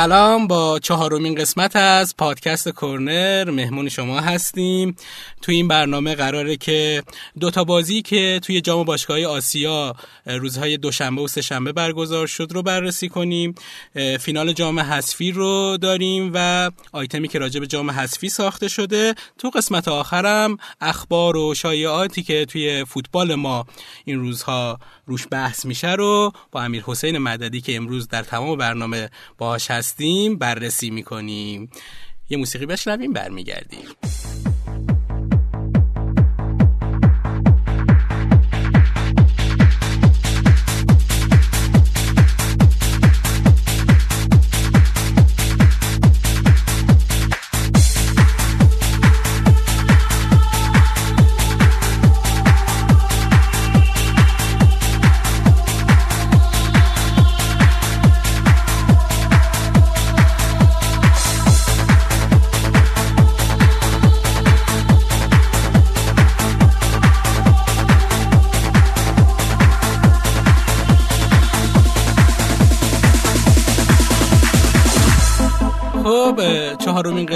سلام 0.00 0.46
با 0.46 0.78
چهارمین 0.78 1.34
قسمت 1.34 1.76
از 1.76 2.16
پادکست 2.16 2.68
کورنر. 2.68 3.50
مهمون 3.50 3.88
شما 3.88 4.20
هستیم. 4.20 4.96
تو 5.42 5.52
این 5.52 5.68
برنامه 5.68 6.14
قراره 6.14 6.56
که 6.56 7.02
دوتا 7.40 7.64
بازی 7.64 8.02
که 8.02 8.40
توی 8.42 8.60
جام 8.60 8.84
باشگاه 8.84 9.24
آسیا 9.24 9.94
روزهای 10.26 10.76
دوشنبه 10.76 11.22
و 11.22 11.28
سهشنبه 11.28 11.72
برگزار 11.72 12.26
شد 12.26 12.48
رو 12.50 12.62
بررسی 12.62 13.08
کنیم. 13.08 13.54
فینال 14.20 14.52
جام 14.52 14.80
حذفی 14.80 15.32
رو 15.32 15.76
داریم 15.76 16.30
و 16.34 16.70
آیتمی 16.92 17.28
که 17.28 17.38
راجع 17.38 17.60
به 17.60 17.66
جام 17.66 17.90
حذفی 17.90 18.28
ساخته 18.28 18.68
شده. 18.68 19.14
تو 19.38 19.50
قسمت 19.50 19.88
آخرم 19.88 20.56
اخبار 20.80 21.36
و 21.36 21.54
شایعاتی 21.54 22.22
که 22.22 22.44
توی 22.44 22.84
فوتبال 22.84 23.34
ما 23.34 23.66
این 24.04 24.20
روزها 24.20 24.78
روش 25.06 25.26
بحث 25.30 25.64
میشه 25.64 25.92
رو 25.92 26.32
با 26.52 26.62
امیر 26.62 26.82
حسین 26.86 27.18
مددی 27.18 27.60
که 27.60 27.76
امروز 27.76 28.08
در 28.08 28.22
تمام 28.22 28.58
برنامه 28.58 29.10
باهاش 29.38 29.70
هستیم 29.90 30.36
بررسی 30.38 30.90
می‌کنیم. 30.90 31.70
یه 32.28 32.36
موسیقی 32.38 32.66
بشنویم 32.66 33.12
برمیگردیم. 33.12 33.84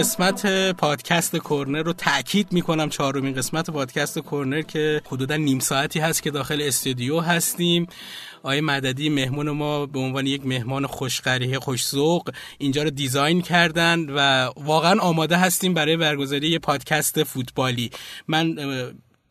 قسمت 0.04 0.46
پادکست 0.76 1.36
کورنر 1.36 1.82
رو 1.82 1.92
تاکید 1.92 2.52
می‌کنم. 2.52 2.88
چهارمین 2.88 3.34
قسمت 3.34 3.70
پادکست 3.70 4.18
کورنر 4.18 4.62
که 4.62 5.02
حدودا 5.06 5.36
نیم 5.36 5.58
ساعتی 5.58 6.00
هست 6.00 6.22
که 6.22 6.30
داخل 6.30 6.62
استودیو 6.62 7.20
هستیم. 7.20 7.86
آقای 8.42 8.60
مددی 8.60 9.08
مهمون 9.08 9.50
ما 9.50 9.86
به 9.86 9.98
عنوان 9.98 10.26
یک 10.26 10.46
مهمان 10.46 10.86
خوشقریه 10.86 11.58
خوشذوق 11.58 12.30
اینجا 12.58 12.82
رو 12.82 12.90
دیزاین 12.90 13.42
کردن 13.42 14.10
و 14.10 14.50
واقعا 14.56 15.00
آماده 15.00 15.36
هستیم 15.36 15.74
برای 15.74 15.96
برگزاری 15.96 16.48
یه 16.48 16.58
پادکست 16.58 17.22
فوتبالی. 17.22 17.90
من 18.28 18.56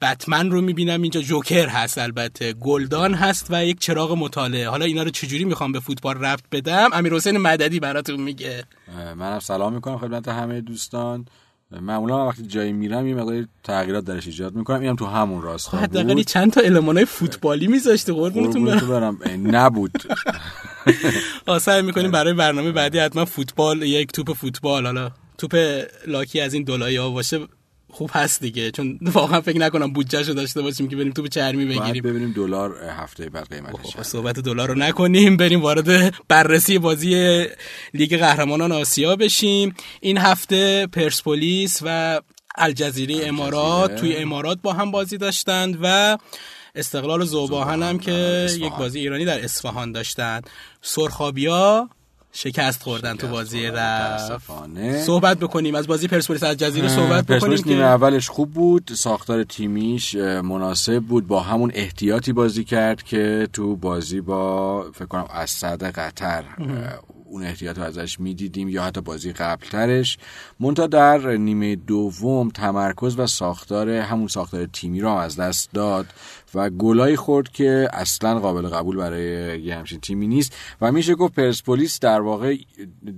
بتمن 0.03 0.51
رو 0.51 0.61
می‌بینم. 0.61 1.01
اینجا 1.01 1.21
جوکر 1.21 1.67
هست 1.67 1.97
البته. 1.97 2.53
گلدان 2.53 3.13
هست 3.13 3.47
و 3.49 3.65
یک 3.65 3.79
چراغ 3.79 4.11
مطالعه. 4.11 4.69
حالا 4.69 4.85
اینا 4.85 5.03
رو 5.03 5.09
چجوری 5.09 5.43
می‌خوام 5.43 5.71
به 5.71 5.79
فوتبال 5.79 6.19
رفت 6.19 6.45
بدم؟ 6.51 6.89
امیر 6.93 7.13
حسین 7.13 7.37
مددی 7.37 7.79
براتون 7.79 8.21
میگه. 8.21 8.63
منم 9.15 9.39
سلام 9.39 9.73
می‌کنم 9.73 9.97
خدمت 9.97 10.27
همه 10.27 10.61
دوستان. 10.61 11.25
معمولا 11.81 12.27
وقتی 12.27 12.47
جایی 12.47 12.73
میرم 12.73 13.07
یه 13.07 13.15
مقدار 13.15 13.45
تغییرات 13.63 14.05
درش 14.05 14.27
ایجاد 14.27 14.55
می‌کنم. 14.55 14.81
اینم 14.81 14.95
تو 14.95 15.05
همون 15.05 15.41
راستا 15.41 15.77
بود. 15.77 15.79
حداقل 15.79 16.23
چند 16.23 16.51
تا 16.53 16.61
المانای 16.61 17.05
فوتبالی 17.05 17.67
میذاشته 17.67 18.13
قربونتون 18.13 18.65
برم. 18.65 19.17
برم. 19.17 19.55
نبود. 19.55 19.91
سعی 21.61 21.81
می‌کنیم 21.81 22.11
برای 22.11 22.33
برنامه 22.33 22.71
بعدی 22.71 22.99
حتما 22.99 23.25
فوتبال 23.25 23.81
یک 23.81 24.11
توپ 24.11 24.33
فوتبال. 24.33 24.85
حالا 24.85 25.11
توپ 25.37 25.83
لاکی 26.07 26.41
از 26.41 26.53
این 26.53 26.63
دلایی 26.63 26.95
ها 26.95 27.09
باشه. 27.09 27.39
خوب 27.93 28.09
هست 28.13 28.41
دیگه. 28.41 28.71
چون 28.71 28.99
واقعا 29.01 29.41
فکر 29.41 29.59
نکنم 29.59 29.93
بودجهشو 29.93 30.33
داشته 30.33 30.61
باشیم 30.61 30.87
که 30.87 30.95
بریم 30.95 31.11
توپ 31.11 31.27
چرمی 31.27 31.65
بگیریم. 31.65 32.03
ببینیم 32.03 32.31
دلار 32.31 32.75
هفته 32.97 33.29
بعد 33.29 33.49
قیمتش 33.49 34.01
صحبت 34.01 34.39
دلار 34.39 34.67
رو 34.67 34.75
نکنیم. 34.75 35.37
بریم 35.37 35.61
وارد 35.61 36.15
بررسی 36.27 36.79
بازی 36.79 37.45
لیگ 37.93 38.17
قهرمانان 38.17 38.71
آسیا 38.71 39.15
بشیم. 39.15 39.75
این 40.01 40.17
هفته 40.17 40.87
پرسپولیس 40.87 41.79
و 41.85 42.21
الجزیره 42.55 43.27
امارات 43.27 43.95
توی 43.95 44.15
امارات 44.15 44.59
با 44.61 44.73
هم 44.73 44.91
بازی 44.91 45.17
داشتند 45.17 45.77
و 45.81 46.17
استقلال 46.75 47.21
و 47.21 47.25
زوباهن 47.25 47.83
هم 47.83 47.99
که 47.99 48.47
یک 48.59 48.73
بازی 48.73 48.99
ایرانی 48.99 49.25
در 49.25 49.43
اصفهان 49.43 49.91
داشتند. 49.91 50.49
سرخابیا 50.81 51.89
شکست 52.35 52.83
خوردن 52.83 53.15
تو 53.15 53.27
بازی 53.27 53.65
رفت. 53.67 54.41
صحبت 55.05 55.39
بکنیم 55.39 55.75
از 55.75 55.87
بازی 55.87 56.07
پرسپولیس 56.07 56.43
از 56.43 56.57
جزیره 56.57 56.87
صحبت 56.87 57.25
بکنیم 57.25 57.57
که 57.57 57.69
نیمه 57.69 57.83
اولش 57.83 58.29
خوب 58.29 58.51
بود 58.51 58.91
ساختار 58.95 59.43
تیمیش 59.43 60.15
مناسب 60.15 60.99
بود 60.99 61.27
با 61.27 61.39
همون 61.39 61.71
احتیاطی 61.73 62.33
بازی 62.33 62.63
کرد 62.63 63.03
که 63.03 63.47
تو 63.53 63.75
بازی 63.75 64.21
با 64.21 64.85
فکر 64.93 65.05
کنم 65.05 65.25
اسد 65.33 65.83
قطر 65.83 66.43
اون 67.33 67.43
احتیاط 67.43 67.77
رو 67.77 67.83
ازش 67.83 68.19
می‌دیدیم 68.19 68.69
یا 68.69 68.83
حتی 68.83 69.01
بازی 69.01 69.31
قبلترش. 69.31 70.17
مونتا 70.59 70.87
در 70.87 71.37
نیمه 71.37 71.75
دوم 71.75 72.49
تمرکز 72.49 73.19
و 73.19 73.27
ساختار 73.27 73.89
همون 73.89 74.27
ساختار 74.27 74.65
تیمی 74.65 75.01
رو 75.01 75.09
از 75.09 75.35
دست 75.35 75.73
داد 75.73 76.05
و 76.55 76.69
گلایی 76.69 77.15
خورد 77.15 77.49
که 77.49 77.87
اصلا 77.93 78.39
قابل 78.39 78.67
قبول 78.67 78.97
برای 78.97 79.61
یه 79.61 79.75
همچین 79.75 79.99
تیمی 79.99 80.27
نیست 80.27 80.55
و 80.81 80.91
میشه 80.91 81.15
گفت 81.15 81.33
پرسپولیس 81.33 81.99
در 81.99 82.21
واقع 82.21 82.55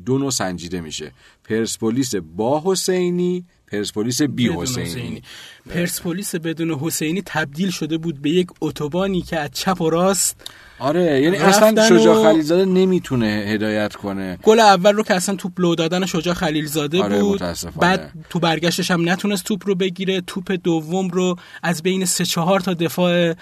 دو 0.06 0.18
نوع 0.18 0.32
سنجیده 0.32 0.82
میشه. 0.82 1.12
پرسپولیس 1.44 2.16
با 2.16 2.62
حسینی 2.66 3.46
پرسپولیس 3.68 4.22
بی 4.22 4.50
حسینی. 4.50 5.22
پرسپولیس 5.70 6.36
بدون 6.36 6.72
حسینی 6.72 7.22
تبدیل 7.26 7.70
شده 7.70 7.98
بود 7.98 8.22
به 8.22 8.30
یک 8.30 8.48
اتوبانی 8.62 9.22
که 9.22 9.40
از 9.40 9.50
چپ 9.52 9.82
و 9.82 9.90
راست 9.90 10.52
آره 10.80 11.22
یعنی 11.22 11.38
اصلا 11.38 11.90
شجاع 11.90 12.32
خلیلزاده 12.32 12.66
نمی‌تونه 12.66 13.26
هدایت 13.26 13.96
کنه. 13.96 14.38
گل 14.44 14.60
اول 14.60 14.94
رو 14.94 15.04
که 15.04 15.14
اصلا 15.14 15.36
توپ 15.36 15.52
لو 15.58 15.76
دادن 15.76 16.06
شجاع 16.06 16.34
خلیلزاده 16.34 17.04
آره 17.04 17.22
بود. 17.22 17.42
بعد 17.80 18.12
تو 18.30 18.40
برگشتش 18.40 18.92
هم 18.92 19.10
نتونست 19.10 19.44
توپ 19.44 19.68
رو 19.68 19.76
بگیره. 19.76 20.22
توپ 20.22 20.52
دوم 20.64 21.08
رو 21.08 21.36
از 21.64 21.84
بین 21.84 22.06
سه 22.06 22.26
چهار 22.26 22.60
تا 22.60 22.74
دفاع 22.74 23.34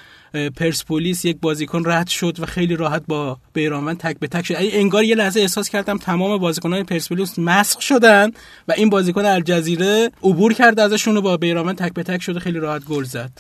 پرسپولیس 0.56 1.26
یک 1.26 1.38
بازیکن 1.42 1.84
رد 1.86 2.08
شد 2.08 2.40
و 2.40 2.46
خیلی 2.46 2.76
راحت 2.76 3.04
با 3.08 3.38
بیرانوند 3.54 3.98
تک 3.98 4.20
به 4.20 4.28
تک 4.28 4.46
شد. 4.46 4.56
انگار 4.58 5.04
یه 5.04 5.16
لحظه 5.16 5.40
احساس 5.40 5.70
کردم 5.70 5.98
تمام 5.98 6.38
بازیکنان 6.38 6.84
پرسپولیس 6.84 7.40
مسخ 7.40 7.82
شدن 7.82 8.32
و 8.68 8.74
این 8.78 8.90
بازیکن 8.90 9.26
الجزیره 9.26 10.12
عبور 10.24 10.54
کرد 10.54 10.80
ازشون 10.80 11.18
و 11.18 11.22
با 11.22 11.38
بیرانوند 11.38 11.78
تک 11.78 11.94
به 11.94 12.04
تک 12.04 12.22
شده 12.22 12.40
خیلی 12.40 12.60
راحت 12.60 12.86
گل 12.86 13.04
زد. 13.04 13.32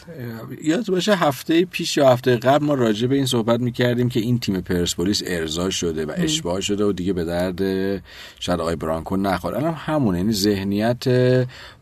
یاد 0.63 0.85
باشه 0.85 1.15
هفته 1.15 1.65
پیش 1.65 1.97
یا 1.97 2.09
هفته 2.09 2.35
قبل 2.35 2.65
ما 2.65 2.73
راجع 2.73 3.07
به 3.07 3.15
این 3.15 3.25
صحبت 3.25 3.59
می‌کردیم 3.59 3.82
که 4.09 4.19
این 4.19 4.39
تیم 4.39 4.61
پرسپولیس 4.61 5.21
ارضا 5.25 5.69
شده 5.69 6.05
و 6.05 6.11
اشباه 6.17 6.61
شده 6.61 6.85
و 6.85 6.91
دیگه 6.91 7.13
به 7.13 7.25
درد 7.25 7.61
شاید 8.39 8.59
آقای 8.59 8.75
برانکو 8.75 9.17
نخوره. 9.17 9.57
الان 9.57 9.73
همونه 9.73 10.17
یعنی 10.17 10.33
ذهنیت 10.33 11.03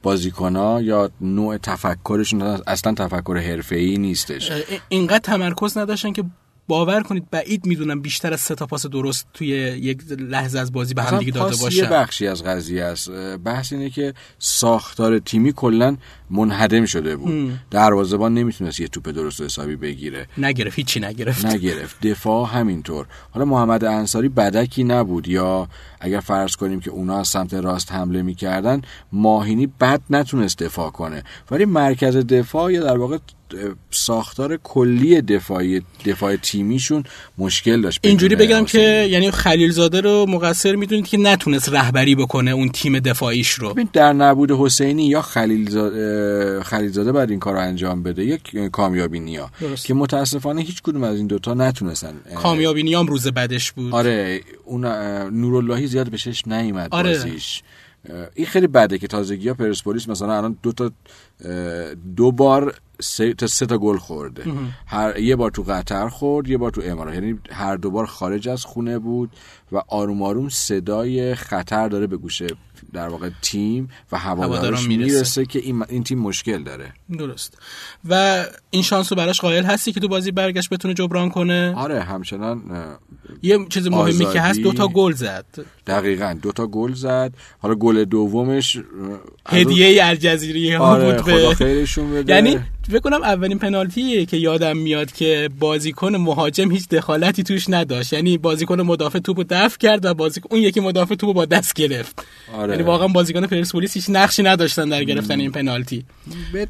بازیکن‌ها 0.04 0.82
یا 0.82 1.10
نوع 1.22 1.58
تفکرشون 1.58 2.42
اصلا 2.42 2.94
تفکر 2.94 3.38
حرفه‌ای 3.38 3.98
نیستش. 3.98 4.52
اینقدر 4.90 5.20
تمرکز 5.20 5.78
نداشتن 5.78 6.14
که 6.14 6.24
باور 6.68 7.04
کنید 7.04 7.30
بعید 7.32 7.66
می‌دونم 7.66 8.02
بیشتر 8.02 8.34
از 8.34 8.40
سه 8.40 8.56
تا 8.56 8.66
پاس 8.66 8.86
درست 8.86 9.28
توی 9.34 9.48
یک 9.48 10.02
لحظه 10.12 10.60
از 10.60 10.72
بازی 10.72 10.94
به 10.94 11.04
هم 11.04 11.20
دیگه 11.20 11.32
داده 11.32 11.56
باشن 11.56 11.84
یه 11.84 11.90
بخشی 11.90 12.28
از 12.28 12.44
قضیه 12.44 12.84
است. 12.84 13.12
بحث 13.38 13.74
اینه 13.74 13.90
که 13.90 14.14
ساختار 14.40 15.20
تیمی 15.20 15.54
کلا 15.54 15.98
منهدم 16.30 16.86
شده 16.86 17.16
بود. 17.16 17.60
دروازه‌بان 17.72 18.34
نمی‌تونست 18.34 18.80
یه 18.80 18.88
توپ 18.88 19.10
درست 19.10 19.42
و 19.42 19.44
حسابی 19.44 19.76
بگیره. 19.76 20.28
نگرفت 20.38 20.76
هیچی 20.76 21.00
نگرفت. 21.00 21.46
نگرفت. 21.46 22.08
دفاع 22.08 22.50
همینطور. 22.54 23.06
حالا 23.32 23.46
محمد 23.46 23.84
انصاری 23.84 24.30
بدکی 24.30 24.84
نبود 24.84 25.28
یا 25.28 25.68
اگر 26.00 26.20
فرض 26.20 26.56
کنیم 26.56 26.80
که 26.80 26.92
اونا 26.92 27.20
از 27.20 27.28
سمت 27.28 27.54
راست 27.54 27.92
حمله 27.92 28.22
می‌کردن 28.22 28.82
ماهینی 29.12 29.68
بد 29.68 30.02
نتونست 30.10 30.58
دفاع 30.58 30.90
کنه. 30.90 31.24
ولی 31.52 31.66
مرکز 31.66 32.16
دفاع 32.16 32.74
یا 32.74 32.84
در 32.84 32.98
واقع 32.98 33.18
ساختار 33.92 34.58
کلی 34.64 35.22
دفاعی 35.22 35.82
دفاع 36.06 36.36
تیمیشون 36.36 37.04
مشکل 37.38 37.82
داشت 37.82 38.00
اینجوری 38.04 38.36
بگم. 38.36 38.66
که 38.66 39.08
یعنی 39.12 39.32
خلیل 39.32 39.72
زاده 39.72 40.02
رو 40.02 40.26
مقصر 40.30 40.76
می‌دونید 40.76 41.08
که 41.08 41.18
نتونست 41.18 41.70
رهبری 41.70 42.16
بکنه 42.16 42.52
اون 42.52 42.70
تیم 42.70 43.00
دفاعیش 43.00 43.50
رو 43.50 43.74
ببین 43.74 43.90
در 43.94 44.14
نبود 44.14 44.52
حسینی 44.52 45.08
یا 45.08 45.22
خلیل 45.22 45.70
زاده, 45.70 46.64
خلیل 46.64 46.92
زاده 46.92 47.12
باید 47.12 47.30
این 47.30 47.40
کار 47.40 47.54
رو 47.54 47.60
انجام 47.60 48.04
بده 48.04 48.26
یک 48.26 48.58
کامیابی 48.72 49.20
نیا 49.20 49.50
درست. 49.62 49.86
که 49.86 49.94
متاسفانه 49.94 50.62
هیچ 50.62 50.82
کدوم 50.82 51.04
از 51.04 51.18
این 51.18 51.28
دوتا 51.28 51.54
نتونستن 51.54 52.14
کامیابی 52.36 52.84
نیام 52.84 53.08
روز 53.08 53.28
بعدش 53.28 53.72
بود 53.72 53.94
آره 53.94 54.42
اون 54.66 54.86
نوراللهی 55.30 55.88
زیاد 55.88 56.10
بهش 56.10 56.48
نیومد 56.48 56.88
آره. 56.92 57.10
بازیش 57.10 57.64
این 58.36 58.46
خیلی 58.46 58.68
بده 58.68 58.98
که 58.98 59.08
تازگی 59.08 59.48
ها 59.48 59.54
پرسپولیس 59.54 60.10
مثلا 60.10 60.38
الان 60.38 60.58
دو 60.64 60.72
تا 60.72 60.92
دو 62.16 62.32
بار 62.32 62.76
سه 63.02 63.34
تا 63.34 63.48
سه 63.48 63.66
تا 63.66 63.78
گل 63.78 63.98
خورده. 63.98 64.44
هر 64.88 65.20
یه 65.20 65.36
بار 65.36 65.52
تو 65.52 65.64
قطر 65.64 66.10
خورد 66.10 66.48
یه 66.48 66.58
بار 66.58 66.72
تو 66.72 66.82
امارات 66.86 67.14
یعنی 67.14 67.40
هر 67.52 67.76
دو 67.76 67.92
بار 67.92 68.06
خارج 68.06 68.50
از 68.50 68.66
خونه 68.66 69.00
بود 69.00 69.30
و 69.72 69.82
آروم 69.88 70.22
آروم 70.22 70.50
صدای 70.50 71.36
خطر 71.36 71.88
داره 71.88 72.08
به 72.08 72.18
گوشه 72.18 72.48
در 72.94 73.08
واقع 73.08 73.30
تیم 73.42 73.90
و 74.12 74.18
هوادارش 74.18 74.88
می‌رسه. 74.88 75.14
می‌رسه 75.14 75.46
که 75.46 75.60
این, 75.60 75.84
این 75.90 76.04
تیم 76.04 76.20
مشکل 76.20 76.64
داره. 76.64 76.94
درست. 77.18 77.58
و 78.10 78.46
این 78.70 78.84
شانس 78.84 79.12
رو 79.12 79.16
براش 79.16 79.42
قائل 79.42 79.64
هستی 79.64 79.92
که 79.92 80.00
تو 80.00 80.08
بازی 80.08 80.32
برگشت 80.32 80.70
بتونه 80.70 80.94
جبران 80.94 81.30
کنه؟ 81.30 81.74
آره 81.76 82.02
همچنان 82.02 82.62
یه 83.42 83.66
چیز 83.70 83.88
مهمی 83.88 84.26
که 84.34 84.42
هست. 84.42 84.60
دوتا 84.60 84.88
گل 84.88 85.14
زد. 85.14 85.46
دقیقا 85.88 86.38
دوتا 86.42 86.68
گل 86.68 86.94
زد. 86.94 87.34
حالا 87.60 87.76
گل 87.76 88.06
دومش 88.06 88.78
هدیه 89.48 90.06
الجزیره 90.06 90.78
ها 90.78 90.86
آره 90.86 91.06
بود 91.06 91.22
خدا 91.22 91.50
به 91.50 91.56
خیرشون 91.56 92.12
بده. 92.14 92.34
یعنی 92.34 92.60
فکر 92.92 93.00
کنم 93.00 93.24
اولین 93.24 93.60
پنالتیه 93.60 94.26
که 94.26 94.38
یادم 94.38 94.78
میاد 94.78 95.12
که 95.12 95.50
بازیکن 95.60 96.16
مهاجم 96.16 96.72
هیچ 96.72 96.90
دخالتی 96.90 97.44
توش 97.44 97.70
نداشت. 97.70 98.14
یعنی 98.14 98.38
بازیکن 98.38 98.82
مدافع 98.82 99.20
توپو 99.20 99.44
دفع 99.50 99.78
کرد 99.78 100.06
و 100.06 100.14
بازیکن 100.14 100.50
اون 100.52 100.62
یکی 100.62 100.80
مدافع 100.80 101.16
توپو 101.16 101.34
با 101.34 101.46
دست 101.46 101.74
گرفت. 101.74 102.26
آره. 102.54 102.72
یعنی 102.72 102.84
واقعا 102.84 103.08
بازیکن 103.08 103.48
پرسپولیس 103.48 103.94
هیچ 103.94 104.06
نقشی 104.10 104.44
نداشتن 104.44 104.90
در 104.90 105.04
گرفتن 105.04 105.40
این 105.40 105.52
پنالتی. 105.52 106.06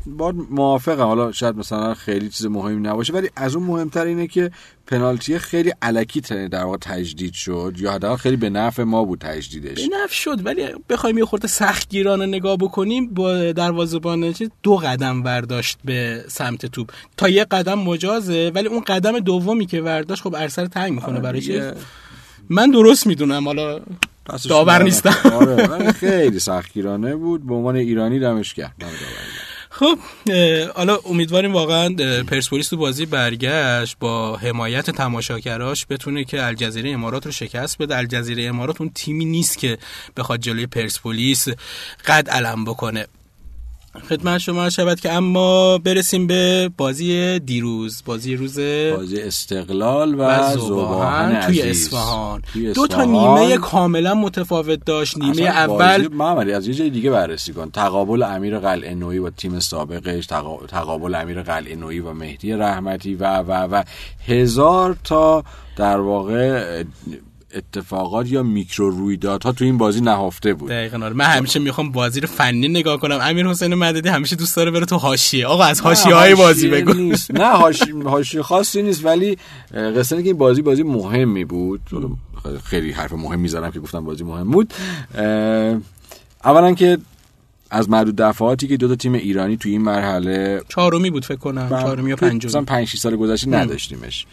با 0.05 0.33
موافقم. 0.49 1.03
حالا 1.03 1.31
شاید 1.31 1.55
مثلا 1.55 1.93
خیلی 1.93 2.29
چیز 2.29 2.45
مهمی 2.45 2.81
نباشه 2.81 3.13
ولی 3.13 3.29
از 3.35 3.55
اون 3.55 3.67
مهمتر 3.67 4.05
اینه 4.05 4.27
که 4.27 4.51
پنالتی 4.91 5.39
خیلی 5.39 5.73
علکی 5.81 6.21
در 6.21 6.63
واقع 6.63 6.77
تجدید 6.77 7.33
شد 7.33 7.73
یا 7.77 7.91
حداقل 7.91 8.15
خیلی 8.15 8.35
به 8.35 8.49
نفع 8.49 8.83
ما 8.83 9.03
بود 9.03 9.19
تجدیدش 9.19 9.87
به 9.87 9.95
نفع 10.03 10.13
شد 10.13 10.45
ولی 10.45 10.65
بخوایم 10.89 11.17
یه 11.17 11.25
خورده 11.25 11.47
سختگیرانه 11.47 12.25
نگاه 12.25 12.57
بکنیم 12.57 13.13
با 13.13 13.51
دروازه‌بان 13.51 14.33
دو 14.63 14.75
قدم 14.75 15.23
برداشت 15.23 15.77
به 15.85 16.25
سمت 16.27 16.65
توپ 16.65 16.91
تا 17.17 17.29
یه 17.29 17.45
قدم 17.45 17.79
مجازه 17.79 18.51
ولی 18.55 18.67
اون 18.67 18.81
قدم 18.81 19.19
دومی 19.19 19.65
که 19.65 19.81
برداشت 19.81 20.21
خب 20.23 20.35
ارسل 20.35 20.67
تنگ 20.67 20.93
می‌کنه 20.93 21.19
برای 21.19 21.41
چیز 21.41 21.55
دیگه 21.55 21.73
من 22.49 22.71
درست 22.71 23.07
می‌دونم 23.07 23.45
حالا 23.45 23.79
داور. 24.49 24.83
نیستم. 24.83 25.15
آره 25.33 25.91
خیلی 25.91 26.39
سختگیرانه 26.39 27.15
بود 27.15 27.47
به 27.47 27.53
عنوان 27.53 27.75
ایرانی 27.75 28.19
دمش 28.19 28.53
گرم. 28.53 28.73
خب 29.81 29.97
حالا 30.75 30.97
امیدواریم 31.05 31.53
واقعا 31.53 31.89
پرسپولیس 32.23 32.69
تو 32.69 32.77
بازی 32.77 33.05
برگشت 33.05 33.97
با 33.99 34.37
حمایت 34.37 34.89
تماشاگراش 34.89 35.85
بتونه 35.89 36.23
که 36.23 36.45
الجزیره 36.45 36.89
امارات 36.89 37.25
رو 37.25 37.31
شکست 37.31 37.77
بده. 37.77 37.97
الجزیره 37.97 38.43
امارات 38.43 38.81
اون 38.81 38.91
تیمی 38.95 39.25
نیست 39.25 39.57
که 39.57 39.77
بخواد 40.17 40.39
جلوی 40.39 40.65
پرسپولیس 40.67 41.47
قد 42.05 42.29
علم 42.29 42.65
بکنه. 42.65 43.07
خدمت 44.09 44.37
شما 44.37 44.69
شود 44.69 44.99
که 44.99 45.11
اما 45.13 45.77
برسیم 45.77 46.27
به 46.27 46.69
بازی 46.77 47.39
دیروز 47.39 48.03
بازی 48.05 48.35
روز 48.35 48.59
بازی 48.97 49.21
استقلال 49.21 50.15
و, 50.15 50.23
و 50.23 50.57
زباهن 50.57 51.39
توی. 51.45 51.61
اصفهان 51.61 52.41
دو 52.75 52.87
تا. 52.87 53.03
نیمه 53.03 53.57
کاملا 53.57 54.13
متفاوت 54.13 54.85
داشت 54.85 55.17
نیمه 55.17 55.41
اول 55.41 55.97
بازی- 56.03 56.15
محمدی 56.15 56.51
از 56.51 56.67
یه 56.67 56.73
جای 56.73 56.89
دیگه 56.89 57.11
بررسی 57.11 57.53
کن 57.53 57.71
تقابل 57.71 58.23
امیر 58.23 58.59
قلعه 58.59 58.95
نویی 58.95 59.19
با 59.19 59.29
تیم 59.29 59.59
سابقش 59.59 60.25
تقا- 60.25 60.65
تقابل 60.67 61.15
امیر 61.15 61.41
قلعه 61.41 61.75
نویی 61.75 61.99
و 61.99 62.13
مهدی 62.13 62.53
رحمتی 62.53 63.15
و 63.15 63.37
و 63.37 63.51
و 63.51 63.83
هزار 64.27 64.97
تا 65.03 65.43
در 65.75 65.99
واقع 65.99 66.83
اتفاقات 67.55 68.31
یا 68.31 68.43
میکرو 68.43 68.89
رویدادها 68.89 69.51
تو 69.51 69.65
این 69.65 69.77
بازی 69.77 70.01
نهفته 70.01 70.53
بود. 70.53 70.69
دقیقاً 70.69 71.05
آره. 71.05 71.13
من 71.13 71.25
همیشه 71.25 71.59
می‌خوام 71.59 71.91
بازی 71.91 72.19
رو 72.19 72.27
فنی 72.27 72.67
نگاه 72.67 72.97
کنم. 72.99 73.19
امیر 73.21 73.47
حسین 73.47 73.75
مددی 73.75 74.09
همیشه 74.09 74.35
دوست 74.35 74.55
داره 74.55 74.71
بره 74.71 74.85
تو 74.85 74.97
حاشیه. 74.97 75.47
آقا 75.47 75.63
از 75.63 75.81
حاشیه 75.81 76.15
های 76.15 76.35
بازی 76.35 76.67
بگو. 76.67 76.93
نیست. 76.93 77.31
نه 77.31 77.45
حاشیه 77.45 78.03
حاشیه 78.03 78.41
خاصی 78.41 78.81
نیست 78.81 79.05
ولی 79.05 79.37
قصه 79.73 80.15
اینه 80.15 80.23
که 80.23 80.29
این 80.29 80.37
بازی 80.37 80.61
بازی 80.61 80.83
مهمی 80.83 81.45
بود. 81.45 81.81
خیلی 82.63 82.91
حرف 82.91 83.13
مهم 83.13 83.39
می‌ذارم 83.39 83.71
که 83.71 83.79
گفتم 83.79 84.05
بازی 84.05 84.23
مهم 84.23 84.51
بود. 84.51 84.73
اولا 86.43 86.73
که 86.73 86.97
از 87.73 87.89
معدود 87.89 88.15
دفعاتی 88.15 88.67
که 88.67 88.77
دو 88.77 88.87
تا 88.87 88.95
تیم 88.95 89.13
ایرانی 89.13 89.57
تو 89.57 89.69
این 89.69 89.81
مرحله 89.81 90.61
چهارمی 90.67 91.09
بود 91.09 91.25
فکر 91.25 91.37
کنم 91.37 91.69
چهارمی 91.69 92.09
یا 92.09 92.15
توی 92.15 92.29
پنجمی. 92.29 92.49
مثلا 92.49 92.61
5 92.61 92.87
6 92.87 92.97
سال 92.97 93.15
گذشته 93.15 93.49
نداشتیمش. 93.49 94.25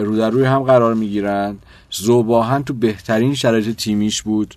رو 0.00 0.16
در 0.16 0.30
روی 0.30 0.44
هم 0.44 0.62
قرار 0.62 0.94
می‌گیرن. 0.94 1.56
زوباهن 1.90 2.64
تو 2.64 2.74
بهترین 2.74 3.34
شرایط 3.34 3.76
تیمیش 3.76 4.22
بود. 4.22 4.54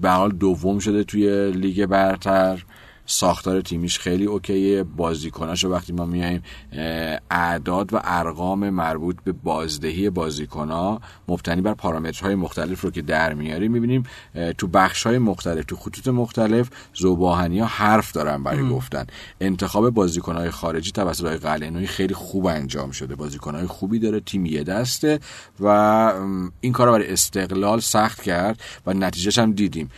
به 0.00 0.10
حال 0.10 0.30
دوم 0.30 0.78
شده 0.78 1.04
توی 1.04 1.50
لیگ 1.50 1.86
برتر. 1.86 2.64
ساختار 3.06 3.60
تیمیش 3.60 3.98
خیلی 3.98 4.24
اوکیه. 4.24 4.82
بازیکناشو 4.82 5.68
وقتی 5.68 5.92
ما 5.92 6.04
میایم 6.06 6.42
اه، 6.72 7.18
اعداد 7.30 7.94
و 7.94 8.00
ارقام 8.04 8.70
مربوط 8.70 9.16
به 9.24 9.32
بازدهی 9.32 10.10
بازیکنها 10.10 11.00
مبتنی 11.28 11.60
بر 11.60 11.74
پارامترهای 11.74 12.34
مختلف 12.34 12.80
رو 12.80 12.90
که 12.90 13.02
در 13.02 13.34
میاریم 13.34 13.72
می‌بینیم 13.72 14.02
تو 14.58 14.66
بخشهای 14.66 15.18
مختلف 15.18 15.64
تو 15.64 15.76
خطوط 15.76 16.08
مختلف 16.08 16.70
زوباهنی 16.94 17.60
ها 17.60 17.66
حرف 17.66 18.12
دارن 18.12 18.42
برای 18.42 18.68
گفتن. 18.68 19.06
انتخاب 19.40 19.90
بازیکنهای 19.90 20.50
خارجی 20.50 20.90
توسط 20.90 21.24
آقای 21.24 21.36
قلعه‌نویی 21.36 21.86
خیلی 21.86 22.14
خوب 22.14 22.46
انجام 22.46 22.90
شده. 22.90 23.14
بازیکنهای 23.14 23.66
خوبی 23.66 23.98
داره 23.98 24.20
تیم 24.20 24.46
یه 24.46 24.64
دسته 24.64 25.20
و 25.60 25.66
ام، 25.66 26.52
این 26.60 26.72
کار 26.72 26.86
رو 26.86 26.92
برای 26.92 27.12
استقلال 27.12 27.80
سخت 27.80 28.22
کرد 28.22 28.60
و 28.86 28.92
نتیجهش 28.92 29.38
هم 29.38 29.52
دیدیم. 29.52 29.90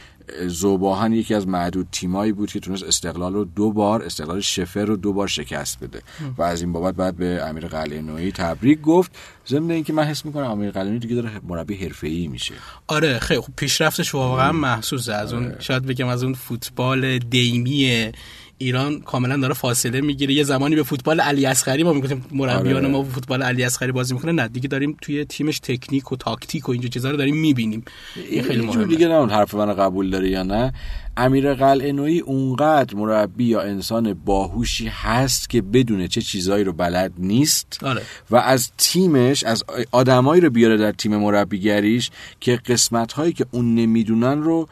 زوباهن 0.46 1.12
یکی 1.12 1.34
از 1.34 1.48
معدود 1.48 1.88
تیمایی 1.92 2.32
بود 2.32 2.52
که 2.52 2.60
تونست 2.60 2.82
استقلال 2.82 3.34
رو 3.34 3.44
دو 3.44 3.72
بار 3.72 4.02
استقلال 4.02 4.40
شفر 4.40 4.84
رو 4.84 4.96
دو 4.96 5.12
بار 5.12 5.28
شکست 5.28 5.80
بده. 5.80 6.02
و 6.38 6.42
از 6.42 6.60
این 6.60 6.72
بابت 6.72 6.94
بعد 6.94 7.16
به 7.16 7.42
امیر 7.44 7.66
قلعه‌نویی 7.66 8.32
تبریک 8.32 8.80
گفت. 8.80 9.16
ضمن 9.48 9.70
اینکه 9.70 9.92
من 9.92 10.04
حس 10.04 10.24
می‌کنم 10.24 10.50
امیر 10.50 10.70
قلعه‌نویی 10.70 10.98
دیگه 10.98 11.14
داره 11.14 11.30
مربی 11.48 11.74
حرفه‌ای 11.74 12.28
میشه. 12.28 12.54
آره 12.86 13.18
خیلی 13.18 13.40
خوب. 13.40 13.54
پیشرفتش 13.56 14.14
واقعا 14.14 14.52
محسوسه 14.52 15.14
از 15.14 15.32
اون. 15.32 15.54
شاید 15.58 15.86
بگم 15.86 16.08
از 16.08 16.22
اون 16.22 16.34
فوتبال 16.34 17.18
دیمی 17.18 18.12
ایران 18.58 19.00
کاملا 19.00 19.36
داره 19.36 19.54
فاصله 19.54 20.00
می‌گیره. 20.00 20.34
یه 20.34 20.44
زمانی 20.44 20.76
به 20.76 20.82
فوتبال 20.82 21.20
علی 21.20 21.46
اصغری 21.46 21.82
ما 21.82 21.92
می‌گفتیم 21.92 22.24
مربیان 22.32 22.76
آره. 22.76 22.88
ما 22.88 23.02
به 23.02 23.10
فوتبال 23.10 23.42
علی 23.42 23.64
اصغری 23.64 23.92
بازی 23.92 24.14
می‌کنه 24.14 24.32
نه 24.32 24.48
دیگه 24.48 24.68
داریم 24.68 24.96
توی 25.02 25.24
تیمش 25.24 25.58
تکنیک 25.58 26.12
و 26.12 26.16
تاکتیک 26.16 26.68
و 26.68 26.72
اینجور 26.72 26.90
چیزا 26.90 27.10
رو 27.10 27.16
داریم 27.16 27.36
می‌بینیم. 27.36 27.84
این 28.30 28.42
خیلی 28.42 28.66
مهمه. 28.66 28.84
دیگه 28.84 29.08
نه 29.08 29.32
حرف 29.32 29.54
من 29.54 29.74
قبول 29.74 30.10
داره 30.10 30.30
یا 30.30 30.42
نه؟ 30.42 30.72
امیر 31.16 31.54
قلعه‌نویی 31.54 32.20
اونقدر 32.20 32.96
مربی 32.96 33.44
یا 33.44 33.60
انسان 33.60 34.14
باهوشی 34.14 34.86
هست 34.86 35.50
که 35.50 35.62
بدونه 35.62 36.08
چه 36.08 36.22
چیزایی 36.22 36.64
رو 36.64 36.72
بلد 36.72 37.12
نیست. 37.18 37.78
آره. 37.82 38.02
و 38.30 38.36
از 38.36 38.70
تیمش 38.78 39.44
از 39.44 39.64
آدمایی 39.92 40.40
رو 40.40 40.50
بیاره 40.50 40.76
در 40.76 40.92
تیم 40.92 41.16
مربیگریش 41.16 42.10
که 42.40 42.56
قسمت 42.56 43.12
هایی 43.12 43.32
که 43.32 43.46
اون 43.50 43.74
نمی‌دونن 43.74 44.42
رو 44.42 44.68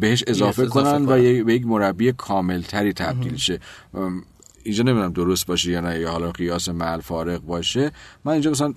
بهش 0.00 0.24
اضافه, 0.26 0.62
اضافه 0.62 0.66
کنن 0.66 1.02
و 1.02 1.44
به 1.44 1.54
یک 1.54 1.66
مربی 1.66 2.12
کاملتری 2.12 2.92
تبدیل 2.92 3.36
شه. 3.36 3.60
اینجا 4.64 4.84
نمی‌دونم 4.84 5.12
درست 5.12 5.46
باشه 5.46 5.70
یا 5.70 5.80
نه 5.80 5.98
یا 5.98 6.10
حالا 6.10 6.30
قیاس 6.30 6.68
مل 6.68 7.00
فارق 7.00 7.40
باشه. 7.40 7.92
من 8.24 8.32
اینجا 8.32 8.50
مثلا 8.50 8.74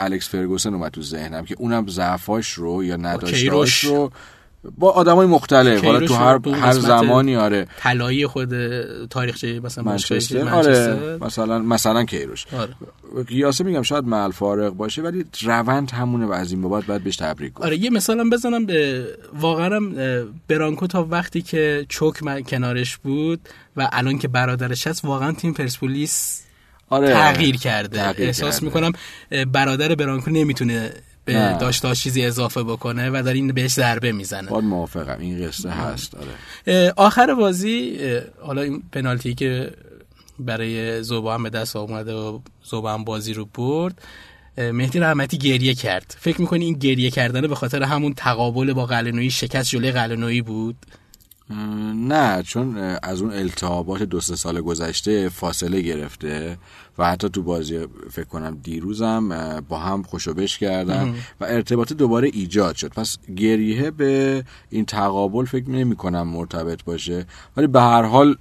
الکس 0.00 0.28
فرگوسن 0.28 0.74
اومد 0.74 0.92
تو 0.92 1.02
ذهنم 1.02 1.44
که 1.44 1.54
اونم 1.58 1.88
ضعفاش 1.88 2.52
رو 2.52 2.84
یا 2.84 2.96
نداشتهاش 2.96 3.40
کیروش. 3.42 3.84
رو 3.84 4.12
با 4.78 4.90
آدمای 4.90 5.26
مختلف. 5.26 5.84
حالا 5.84 6.06
تو 6.06 6.14
هر 6.14 6.48
هر 6.48 6.72
زمانی 6.72 7.36
آره. 7.36 7.66
طلایی 7.78 8.26
خود 8.26 8.50
تاریخچه 9.06 9.60
مثلا 9.60 9.84
منچستر 9.84 10.48
آره. 10.48 11.18
مثلا 11.20 11.58
مثلا 11.58 12.04
کیروش. 12.04 12.46
آره. 12.52 12.74
قیاسه 13.28 13.64
میگم 13.64 13.82
شاید 13.82 14.04
مل 14.04 14.30
فارق 14.30 14.72
باشه 14.72 15.02
ولی 15.02 15.24
روند 15.42 15.90
همونه 15.90 16.26
و 16.26 16.32
از 16.32 16.52
این 16.52 16.62
به 16.62 16.68
بعد 16.68 16.86
باید 16.86 17.04
بهش 17.04 17.16
تبریک 17.16 17.52
گفت 17.52 17.66
آره 17.66 17.76
یه 17.76 17.90
مثالم 17.90 18.30
بزنم 18.30 18.66
به 18.66 19.06
واقعا 19.40 19.80
برانکو 20.48 20.86
تا 20.86 21.06
وقتی 21.10 21.42
که 21.42 21.86
چوک 21.88 22.22
من- 22.22 22.42
کنارش 22.42 22.96
بود 22.96 23.40
و 23.76 23.88
الان 23.92 24.18
که 24.18 24.28
برادرش 24.28 24.86
هست 24.86 25.04
واقعا 25.04 25.32
تیم 25.32 25.52
پرسپولیس 25.52 26.42
آره. 26.88 27.12
تغییر 27.12 27.56
کرده. 27.56 27.98
تغییر 27.98 28.26
احساس 28.28 28.54
کرده. 28.54 28.66
می‌کنم 28.66 28.92
برادر 29.52 29.94
برانکو 29.94 30.30
نمی‌تونه 30.30 30.90
به 31.24 31.34
نه. 31.34 31.58
داشتاش 31.58 32.02
چیزی 32.02 32.24
اضافه 32.24 32.62
بکنه 32.62 33.10
و 33.10 33.22
داره 33.22 33.36
این 33.36 33.52
بهش 33.52 33.72
ضربه 33.72 34.12
می‌زنه. 34.12 34.50
باید 34.50 34.64
موافقم. 34.64 35.20
این 35.20 35.46
قصه 35.48 35.70
هست 35.70 36.14
آره. 36.14 36.92
آخر 36.96 37.34
بازی 37.34 37.98
حالا 38.40 38.62
این 38.62 38.82
پنالتی 38.92 39.34
که 39.34 39.72
برای 40.38 41.02
زوبا 41.02 41.34
هم 41.34 41.42
به 41.42 41.50
دست 41.50 41.76
آمده 41.76 42.14
و 42.14 42.38
زوبا 42.64 42.94
هم 42.94 43.04
بازی 43.04 43.34
رو 43.34 43.44
برد 43.44 44.02
مهدی 44.58 44.98
رحمتی 44.98 45.38
گریه 45.38 45.74
کرد. 45.74 46.16
فکر 46.18 46.40
می‌کنی 46.40 46.64
این 46.64 46.74
گریه 46.74 47.10
کردن 47.10 47.40
به 47.40 47.54
خاطر 47.54 47.82
همون 47.82 48.14
تقابل 48.14 48.72
با 48.72 48.86
قلنویی 48.86 49.30
شکست 49.30 49.70
جلوی 49.70 49.92
قلنویی 49.92 50.42
بود؟ 50.42 50.76
نه 51.94 52.42
چون 52.42 52.76
از 53.02 53.22
اون 53.22 53.32
التهابات 53.32 54.02
دو 54.02 54.20
سه 54.20 54.36
سال 54.36 54.60
گذشته 54.60 55.28
فاصله 55.28 55.80
گرفته. 55.80 56.58
و 56.98 57.10
حتی 57.10 57.28
تو 57.28 57.42
بازی 57.42 57.86
فکر 58.10 58.24
کنم 58.24 58.58
دیروزم 58.62 59.60
با 59.68 59.78
هم 59.78 60.02
خوشوبش 60.02 60.58
کردن 60.58 61.14
و 61.40 61.44
ارتباط 61.44 61.92
دوباره 61.92 62.30
ایجاد 62.32 62.76
شد. 62.76 62.88
پس 62.88 63.18
گریه 63.36 63.90
به 63.90 64.44
این 64.70 64.84
تقابل 64.84 65.44
فکر 65.44 65.70
نمی 65.70 65.96
کنم 65.96 66.28
مرتبط 66.28 66.84
باشه. 66.84 67.26
ولی 67.56 67.66
به 67.66 67.80
هر 67.80 68.02
حال 68.02 68.36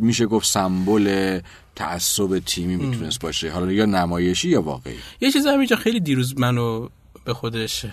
میشه 0.00 0.26
گفت 0.26 0.46
سمبل 0.46 1.40
تعصب 1.76 2.38
تیمی 2.38 2.76
می‌تونست 2.76 3.20
باشه. 3.20 3.50
حالا 3.50 3.72
یا 3.72 3.84
نمایشی 3.84 4.48
یا 4.48 4.62
واقعی. 4.62 4.94
یه 5.20 5.32
چیز 5.32 5.46
هم 5.46 5.58
اینجا 5.58 5.76
خیلی 5.76 6.00
دیروز 6.00 6.38
منو 6.38 6.88
به 7.24 7.34
خودش 7.34 7.86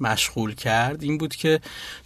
مشغول 0.00 0.54
کرد 0.54 1.02
این 1.02 1.18
بود 1.18 1.36
که 1.36 1.60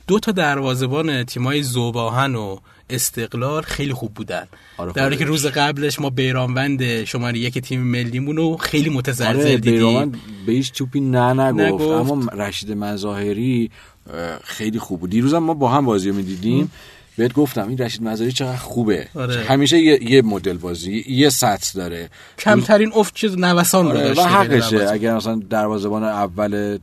دو 0.06 0.18
تا 0.18 0.32
دروازبان 0.32 1.24
تیمای 1.24 1.62
زوباهن 1.62 2.34
و 2.34 2.56
استقلال 2.90 3.62
خیلی 3.62 3.92
خوب 3.92 4.14
بودن. 4.14 4.46
آره، 4.76 4.92
در 4.92 5.02
حالی 5.02 5.16
که. 5.16 5.24
روز 5.24 5.46
قبلش 5.46 6.00
ما 6.00 6.10
بیرانوند 6.10 7.04
شماره 7.04 7.38
یک 7.38 7.58
تیم 7.58 7.80
ملیمون 7.80 8.36
رو 8.36 8.56
خیلی 8.56 8.90
متزلزل 8.90 9.40
آره 9.40 9.56
دیدیم. 9.56 10.12
به 10.46 10.52
هیچ 10.52 10.72
توپی 10.72 11.00
نه 11.00 11.32
نگفت, 11.32 11.60
نگفت. 11.60 12.10
اما 12.10 12.32
رشید 12.32 12.72
مظاهری 12.72 13.70
اه، 14.14 14.38
خیلی 14.44 14.78
خوب 14.78 15.00
بود. 15.00 15.10
دیروزم 15.10 15.38
ما 15.38 15.54
با 15.54 15.68
هم 15.68 15.84
بازی 15.84 16.10
می‌دیدیم. 16.10 16.70
بهت 17.16 17.32
گفتم 17.32 17.68
این 17.68 17.78
رشید 17.78 18.02
مظاهری 18.02 18.32
چقدر 18.32 18.56
خوبه. 18.56 19.08
آره. 19.14 19.44
همیشه 19.44 19.78
یه, 19.78 20.10
یه 20.10 20.22
مدل 20.22 20.56
بازی 20.56 21.04
یه 21.08 21.28
سطح 21.28 21.72
داره. 21.74 22.10
کمترین 22.38 22.92
افت 22.94 23.14
چیز 23.14 23.38
نوسان 23.38 23.86
آره، 23.86 24.12
و 24.12 24.20
حقشه. 24.20 24.88
اگر 24.90 25.16
مثلا 25.16 25.40
دروازه‌بان 25.50 26.04
اول 26.04 26.78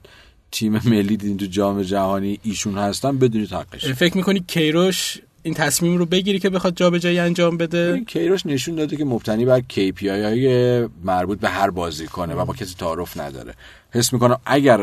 تیم 0.51 0.81
ملی 0.85 1.17
دیدین 1.17 1.37
تو 1.37 1.45
جام 1.45 1.81
جهانی 1.81 2.39
ایشون 2.43 2.77
هستن 2.77 3.17
بدونید 3.17 3.51
حقشه. 3.51 3.93
فکر 3.93 4.17
می‌کنی 4.17 4.43
کیروش 4.47 5.17
این 5.43 5.53
تصمیم 5.53 5.97
رو 5.97 6.05
بگیری 6.05 6.39
که 6.39 6.49
بخواد 6.49 6.75
جابجایی 6.75 7.19
انجام 7.19 7.57
بده؟ 7.57 8.03
کیروش 8.07 8.45
نشون 8.45 8.75
داده 8.75 8.97
که 8.97 9.05
مبتنی 9.05 9.45
بر 9.45 9.59
KPI 9.59 10.07
های 10.07 10.87
مربوط 11.03 11.39
به 11.39 11.49
هر 11.49 11.69
بازی 11.69 12.07
کنه 12.07 12.33
و 12.33 12.45
با 12.45 12.53
کسی 12.53 12.75
تعارف 12.77 13.19
نداره. 13.19 13.53
حس 13.91 14.13
می‌کنم 14.13 14.39
اگر 14.45 14.77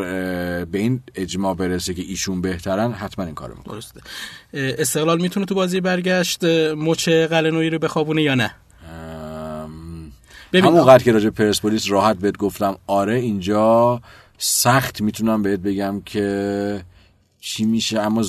به 0.65 0.79
این 0.79 1.01
اجماع 1.15 1.55
برسه 1.55 1.93
که 1.93 2.01
ایشون 2.01 2.41
بهترن 2.41 2.91
حتما 2.91 3.25
این 3.25 3.35
کارو 3.35 3.55
می‌کنه. 3.57 3.73
درسته. 3.73 4.01
استقلال 4.53 5.21
می‌تونه 5.21 5.45
تو 5.45 5.55
بازی 5.55 5.81
برگشت 5.81 6.43
مچ 6.77 7.09
قلنویی 7.09 7.69
رو 7.69 7.79
بخوابونه 7.79 8.21
یا 8.21 8.35
نه؟ 8.35 8.55
همونقدر 10.53 11.03
که 11.03 11.11
راجع 11.11 11.29
پرسپولیس 11.29 11.91
راحت 11.91 12.17
بهت 12.17 12.37
گفتم 12.37 12.75
آره 12.87 13.15
اینجا 13.15 14.01
سخت 14.37 15.01
می‌تونم 15.01 15.43
بهت 15.43 15.59
بگم 15.59 16.01
که 16.05 16.81
چی 17.39 17.65
میشه 17.65 17.99
اما 17.99 18.25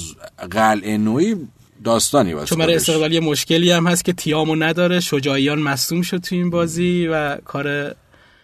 قلعه 0.50 0.98
نوعی 0.98 1.36
داستانی 1.84 2.32
واسه 2.32 2.46
چون 2.46 2.58
برای. 2.58 2.74
استقلال 2.74 3.12
یه 3.12 3.20
مشکلی 3.20 3.70
هم 3.70 3.86
هست 3.86 4.04
که 4.04 4.12
تیامو 4.12 4.56
نداره 4.56 5.00
شجاعیان 5.00 5.58
مصوم 5.58 6.02
شد 6.02 6.18
تو 6.18 6.34
این 6.34 6.50
بازی 6.50 7.06
و 7.12 7.36
کار 7.36 7.94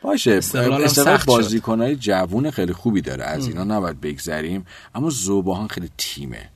باشه 0.02 0.33
استقلال. 0.33 1.19
بازیکنهای 1.26 1.97
جوون 1.97 2.50
خیلی 2.50 2.73
خوبی 2.73 3.00
داره 3.00 3.25
از 3.25 3.49
اینا 3.49 3.64
نباید 3.64 4.00
بگذریم 4.00 4.66
اما 4.95 5.11
زوباهان 5.11 5.69
خیلی 5.69 5.90
تیمه 5.99 6.50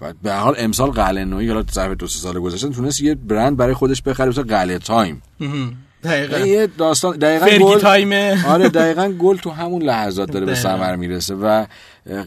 و 0.00 0.12
به 0.22 0.34
حال 0.34 0.54
امسال 0.58 0.90
قلعه 0.90 1.24
نوعی 1.24 1.48
حالا 1.48 1.64
ظرف 1.72 1.96
دو 1.96 2.06
سه 2.06 2.18
سال 2.18 2.40
گذشته 2.40 2.68
تونست 2.68 3.00
یه 3.00 3.14
برند 3.14 3.56
برای 3.56 3.74
خودش 3.74 4.02
بخره 4.02 4.28
مثل 4.28 4.42
قلعه 4.42 4.78
تایم 4.78 5.22
دقیقا 6.04 6.38
یه 6.38 6.66
داستان 6.66 7.16
دقیقا 7.16 7.66
گل 7.66 7.78
تایمه. 7.78 8.46
آره 8.48 8.68
دقیقا 8.68 9.08
گل 9.18 9.36
تو 9.36 9.50
همون 9.50 9.82
لحظات 9.82 10.30
داره 10.30 10.46
به. 10.46 10.54
ثمر 10.54 10.96
می‌رسه 10.96 11.34
و 11.34 11.66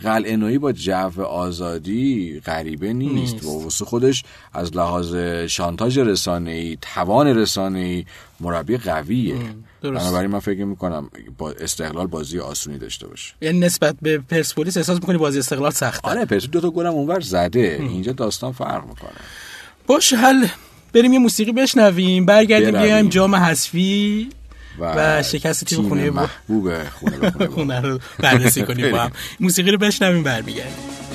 قلعه 0.03 0.35
نوعی 0.35 0.57
با 0.57 0.71
جو 0.71 1.21
آزادی 1.21 2.41
غریبه 2.45 2.93
نیست, 2.93 3.33
نیست. 3.33 3.45
و 3.45 3.63
واسه 3.63 3.85
خودش 3.85 4.23
از 4.53 4.75
لحاظ 4.75 5.15
شانتاژ 5.47 5.97
رسانه‌ای 5.97 6.77
توان 6.81 7.27
رسانه‌ای 7.27 8.05
مربی 8.39 8.77
قویه. 8.77 9.35
بنابراین 9.81 10.31
من 10.31 10.39
فکر 10.39 10.63
می‌کنم 10.63 11.09
با 11.37 11.51
استقلال 11.51 12.07
بازی 12.07 12.39
آسونی 12.39 12.77
داشته 12.77 13.07
باشه. 13.07 13.33
یعنی 13.41 13.59
نسبت 13.59 13.95
به 14.01 14.17
پرسپولیس 14.17 14.77
احساس 14.77 14.99
می‌کنی 14.99 15.17
بازی 15.17 15.39
استقلال 15.39 15.71
سخته؟ 15.71 16.07
آره 16.09 16.25
پس 16.25 16.45
دو 16.45 16.61
تا 16.61 16.69
گلم 16.69 16.93
اونور 16.93 17.19
زده. 17.19 17.77
اینجا 17.79 18.11
داستان 18.11 18.51
فرق 18.51 18.87
می‌کنه. 18.87 19.11
باش 19.87 20.13
حل. 20.13 20.47
بریم 20.93 21.13
یه 21.13 21.19
موسیقی 21.19 21.51
بشنویم. 21.51 22.25
برگردیم. 22.25 22.81
بیایم 22.81 23.09
جام 23.09 23.35
حذفی. 23.35 24.29
و 24.79 25.23
شکست 25.23 25.65
تیم 25.65 25.89
خونه 25.89 26.09
محبوب 26.09 26.89
خونه. 26.89 27.47
خونه 27.55 27.81
رو 27.81 27.99
بررسی 28.19 28.63
کنیم 28.63 28.91
با 28.91 28.97
هم. 28.97 29.11
موسیقی 29.39 29.71
رو 29.71 29.77
بشنویم 29.77 30.23
برمیگردیم. 30.23 31.06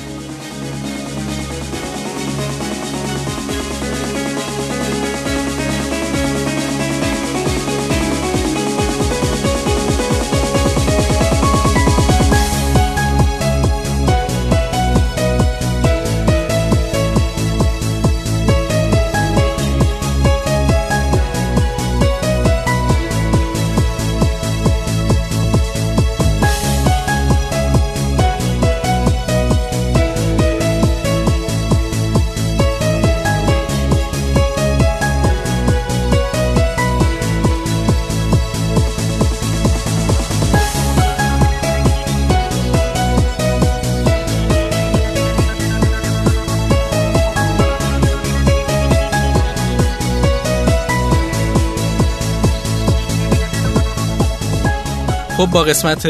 خب 55.42 55.50
با 55.50 55.62
قسمت 55.62 56.06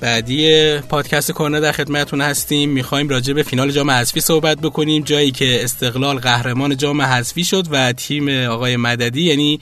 بعدی 0.00 0.78
پادکست 0.78 1.32
کورنر 1.32 1.60
در 1.60 1.72
خدمتتون 1.72 2.20
هستیم. 2.20 2.70
می‌خوایم 2.70 3.08
راجع 3.08 3.32
به 3.32 3.42
فینال 3.42 3.70
جام 3.70 3.90
حذفی 3.90 4.20
صحبت 4.20 4.58
بکنیم 4.58 5.02
جایی 5.02 5.30
که 5.30 5.64
استقلال 5.64 6.18
قهرمان 6.18 6.76
جام 6.76 7.02
حذفی 7.02 7.44
شد 7.44 7.66
و 7.70 7.92
تیم 7.92 8.28
آقای 8.28 8.76
مددی 8.76 9.22
یعنی 9.22 9.60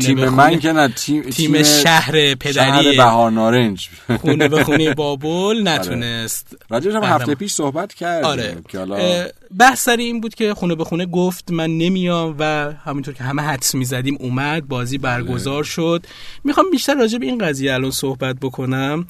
تیم 0.00 0.28
من 0.28 0.58
که 0.58 0.72
نه 0.72 0.88
تیم 0.88 1.22
تیم 1.22 1.62
شهر 1.62 1.82
شهر 1.82 2.34
پدری. 2.34 2.96
بهار 2.96 3.30
نارنج 3.30 3.88
خونه 4.20 4.48
به 4.48 4.64
خونه 4.64 4.94
بابل 5.02 5.68
نتونست 5.68 6.56
راجعش 6.70 6.94
هم. 6.94 7.02
هفته 7.02 7.34
پیش 7.34 7.52
صحبت 7.52 7.94
کردیم 7.94 8.64
آره. 8.74 9.32
بحث 9.58 9.84
سر 9.84 9.96
این 9.96 10.20
بود 10.20 10.34
که 10.34 10.54
خونه 10.54 10.74
به 10.74 10.84
خونه 10.84 11.06
گفت 11.06 11.50
من 11.50 11.78
نمیام 11.78 12.36
و 12.38 12.72
همینطور 12.84 13.14
که 13.14 13.24
همه 13.24 13.42
حدس 13.42 13.74
می‌زدیم 13.74 14.16
اومد 14.20 14.68
بازی 14.68 14.98
برگزار 14.98 15.64
شد. 15.64 16.06
می‌خوام 16.44 16.66
بیشتر 16.70 16.94
راجع 16.94 17.18
به 17.18 17.26
این 17.26 17.38
قضیه 17.38 17.74
الان 17.74 17.90
صحبت 17.90 18.36
بکنم 18.42 19.06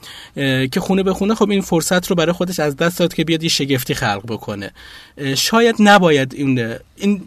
که 0.72 0.80
خونه 0.80 1.02
به 1.02 1.14
خونه 1.14 1.34
خب 1.34 1.50
این 1.50 1.60
فرصت 1.60 2.06
رو 2.06 2.16
برای 2.16 2.32
خودش 2.32 2.60
از 2.60 2.76
دست 2.76 2.98
داد 2.98 3.14
که 3.14 3.24
بیاد 3.24 3.42
یه 3.42 3.48
شگفتی 3.48 3.94
خلق 3.94 4.22
بکنه. 4.28 4.72
شاید 5.36 5.76
نباید 5.78 6.34
این 6.34 6.74
این 6.96 7.22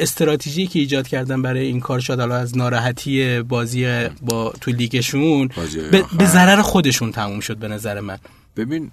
استراتژی 0.00 0.66
که 0.66 0.78
ایجاد 0.78 1.08
کردن 1.08 1.42
برای 1.42 1.66
این 1.66 1.80
کار 1.80 2.00
شد 2.00 2.20
حالا 2.20 2.36
از 2.36 2.56
ناراحتی 2.56 3.42
بازی 3.42 4.08
با 4.22 4.52
تو 4.60 4.70
لیگشون 4.70 5.48
به, 6.18 6.26
ضرر 6.26 6.62
خودشون 6.62 7.12
تموم 7.12 7.40
شد 7.40 7.56
به 7.56 7.68
نظر 7.68 8.00
من. 8.00 8.18
ببین 8.56 8.90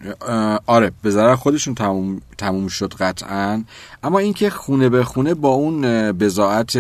آره 0.66 0.92
به 1.02 1.12
ضرر 1.12 1.36
خودشون 1.36 1.76
تموم, 1.76 2.22
تموم 2.38 2.68
شد 2.68 2.94
قطعا. 2.94 3.64
اما 4.04 4.20
اینکه 4.20 4.50
خونه 4.50 4.90
به 4.90 5.04
خونه 5.04 5.34
با 5.34 5.50
اون 5.50 6.12
بزاعت 6.12 6.76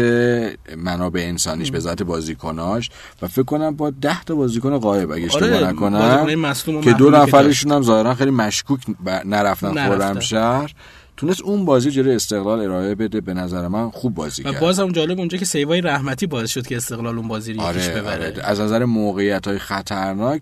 منابع 0.77 1.21
انسانیش 1.21 1.71
بزاعت 1.71 2.03
بازیکناش 2.03 2.89
و 3.21 3.27
فکر 3.27 3.43
کنم 3.43 3.75
با 3.75 3.89
ده 3.89 4.23
تا 4.23 4.35
بازیکن 4.35 4.77
قایب 4.77 5.11
اگه 5.11 5.25
اشتباه 5.25 5.55
آره 5.55 5.67
نکنم 5.67 6.81
که 6.81 6.93
دو 6.93 7.09
نفرشون 7.09 7.71
هم 7.71 7.81
ظاهرا 7.81 8.15
خیلی 8.15 8.31
مشکوک 8.31 8.79
نرفتن 9.25 9.73
خرمشهر 9.73 10.73
تونست 11.17 11.41
اون 11.41 11.65
بازی 11.65 11.91
جلوی 11.91 12.15
استقلال 12.15 12.61
ارائه 12.61 12.95
بده 12.95 13.21
به 13.21 13.33
نظر 13.33 13.67
من 13.67 13.89
خوب 13.89 14.13
بازی 14.13 14.43
کرد 14.43 14.55
و 14.55 14.59
باز 14.59 14.79
هم 14.79 14.91
جالب 14.91 15.19
اونجا 15.19 15.37
که 15.37 15.45
سیوای 15.45 15.81
رحمتی 15.81 16.27
باعث 16.27 16.49
شد 16.49 16.67
که 16.67 16.77
استقلال 16.77 17.17
اون 17.17 17.27
بازی 17.27 17.53
رو 17.53 17.61
آره، 17.61 17.89
ببره 17.89 18.25
آره. 18.25 18.43
از 18.43 18.59
نظر 18.59 18.85
موقعیت 18.85 19.47
های 19.47 19.59
خطرناک 19.59 20.41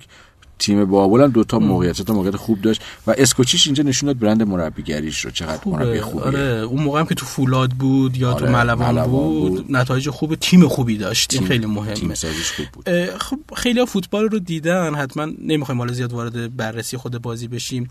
تیم 0.60 0.86
بابول 0.86 1.22
هم 1.22 1.30
دو 1.30 1.44
تا 1.44 1.60
موقعیت 1.60 2.02
تا 2.02 2.14
موقعیت 2.14 2.36
خوب 2.36 2.62
داشت 2.62 2.82
و 3.08 3.16
اسکوچیش 3.18 3.68
اینجا 3.68 3.84
نشون 3.84 4.08
داد 4.08 4.20
برند 4.20 4.44
مربیگریش 4.44 5.26
رو 5.26 5.32
چقدر 5.32 5.58
خوبه. 5.58 5.78
مربی 5.78 6.02
خوبیه 6.02 6.24
آره 6.24 6.40
اون 6.40 6.84
موقع 6.84 7.00
هم 7.00 7.06
که 7.06 7.16
تو 7.16 7.26
فولاد 7.26 7.72
بود 7.72 8.18
یا 8.18 8.32
آره. 8.32 8.46
تو 8.46 8.52
ملوان, 8.52 9.06
بود. 9.06 9.52
بود 9.52 9.66
نتایج 9.70 10.10
خوب 10.10 10.36
تیم 10.36 10.68
خوبی 10.68 10.98
داشت 10.98 11.34
این 11.34 11.48
خیلی 11.48 11.66
مهمه 11.66 11.94
تیم 11.94 12.32
خوب 12.56 12.66
بود 12.74 12.90
خب 13.18 13.40
خیلی 13.56 13.86
فوتبال 13.86 14.30
رو 14.30 14.40
دیدن 14.40 14.96
حتما 14.96 15.28
نمی‌خوایم 15.42 15.80
حالا 15.80 15.94
زیاد 15.94 16.14
وارد 16.14 16.56
بررسی 16.56 16.98
خود 16.98 17.22
بازی 17.22 17.48
بشیم 17.48 17.90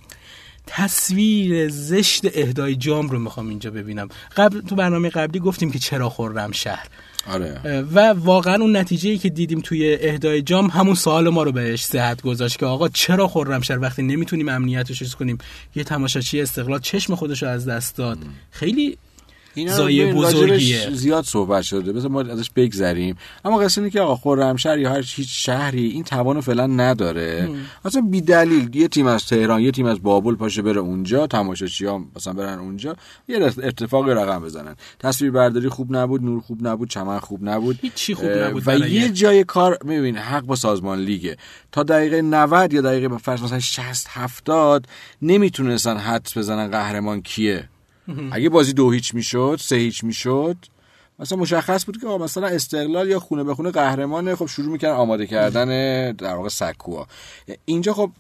تصویر 0.67 1.69
زشت 1.69 2.23
اهدای 2.35 2.77
جام 2.77 3.09
رو 3.09 3.19
می‌خوام 3.19 3.49
اینجا 3.49 3.71
ببینم. 3.71 4.09
قبل 4.37 4.61
تو 4.61 4.75
برنامه 4.75 5.09
قبلی 5.09 5.41
گفتیم 5.41 5.71
که 5.71 5.79
چرا 5.79 6.09
خورم 6.09 6.53
شهر. 6.53 6.87
آره. 7.27 7.81
و 7.95 7.99
واقعا 8.13 8.55
اون 8.55 8.77
نتیجه 8.77 9.11
ای 9.11 9.19
که 9.19 9.29
دیدیم 9.29 9.61
توی 9.61 9.99
اهدای 10.01 10.43
جام 10.43 10.67
همون 10.67 10.95
سوال 10.95 11.29
ما 11.29 11.43
رو 11.43 11.53
بهش 11.53 11.85
صحت 11.85 12.23
گذاشت 12.23 12.59
که 12.59 12.67
آقا 12.67 12.89
چرا 12.89 13.29
خرمشهر 13.29 13.79
وقتی 13.79 14.03
نمی‌تونیم 14.03 14.49
امنیتش 14.49 15.03
رو 15.03 15.09
کنیم 15.09 15.39
یه 15.75 15.85
تماشاچی 15.85 16.41
استقلال 16.41 16.81
چشم 16.81 17.15
خودش 17.15 17.43
رو 17.43 17.49
از 17.49 17.69
دست 17.69 17.97
داد. 17.97 18.19
خیلی 18.51 18.99
زایه 19.69 20.15
بزرگیه. 20.15 20.91
زیاد 20.91 21.25
صحبت 21.25 21.63
شده. 21.63 21.93
بذار 21.93 22.11
ما 22.11 22.21
ازش 22.21 22.51
بگذریم. 22.57 23.17
اما 23.45 23.59
قصه 23.59 23.81
اینه 23.81 23.91
که 23.91 24.01
آقا 24.01 24.17
خرمشهر 24.17 24.79
یا 24.79 24.91
هر 24.91 25.05
هیچ 25.07 25.47
شهری 25.47 25.87
این 25.89 26.05
توانو 26.05 26.41
فعلا 26.41 26.67
نداره. 26.67 27.49
اصلا 27.85 28.03
بی 28.03 28.21
دلیل. 28.21 28.77
یه 28.77 28.89
تیم 28.89 29.07
از 29.07 29.27
تهران 29.27 29.61
یه 29.61 29.71
تیم 29.71 29.87
از 29.87 30.03
بابل 30.03 30.35
پاشه 30.35 30.63
بره 30.63 30.81
اونجا 30.81 31.27
تماشاچی 31.27 31.87
ها 31.87 32.05
مثلا 32.17 32.33
برن 32.33 32.59
اونجا. 32.59 32.97
یه 33.29 33.53
اتفاقی 33.63 34.11
رقم 34.11 34.43
بزنن. 34.43 34.77
تصویر 34.99 35.31
برداری 35.31 35.69
خوب 35.69 35.97
نبود 35.97 36.23
نور 36.23 36.41
خوب 36.41 36.67
نبود 36.67 36.91
چمن 36.91 37.19
خوب 37.19 37.49
نبود. 37.49 37.79
هیچی 37.83 38.15
خوب 38.15 38.31
نبود 38.31 38.63
و 38.67 38.89
یه 38.89 39.09
جای 39.09 39.45
کار 39.45 39.79
میبین 39.85 40.17
حق 40.17 40.43
با 40.43 40.57
سازمان 40.57 40.99
لیگه. 40.99 41.37
تا 41.73 41.83
دقیقه 41.83 42.23
90 42.23 42.73
یا 42.73 42.81
دقیقه 42.81 43.19
فرض 43.19 43.43
مثلا 43.43 43.61
60 43.61 44.07
70 44.11 44.87
نمی‌تونستن 45.23 45.97
حدس 45.97 46.39
بزنن 46.39 46.71
قهرمان 46.71 47.23
کیه. 47.23 47.69
اگه 48.33 48.49
بازی 48.49 48.73
دو 48.73 48.91
هیچ 48.91 49.15
می‌شد 49.15 49.59
سه 49.61 49.77
هیچ 49.77 50.05
می‌شد 50.05 50.57
مثلا 51.19 51.39
مشخص 51.39 51.87
بود 51.87 52.01
که 52.01 52.07
مثلا 52.07 52.47
استقلال 52.47 53.09
یا 53.09 53.21
خونه 53.21 53.45
به 53.45 53.55
خونه 53.55 53.71
قهرمانه. 53.71 54.35
خب 54.35 54.47
شروع 54.47 54.73
می‌کنن 54.73 54.91
آماده 54.91 55.27
کردن 55.27 56.13
در 56.13 56.35
واقع 56.35 56.49
سکوها. 56.49 57.07
اینجا 57.65 57.93
خب 57.93 58.11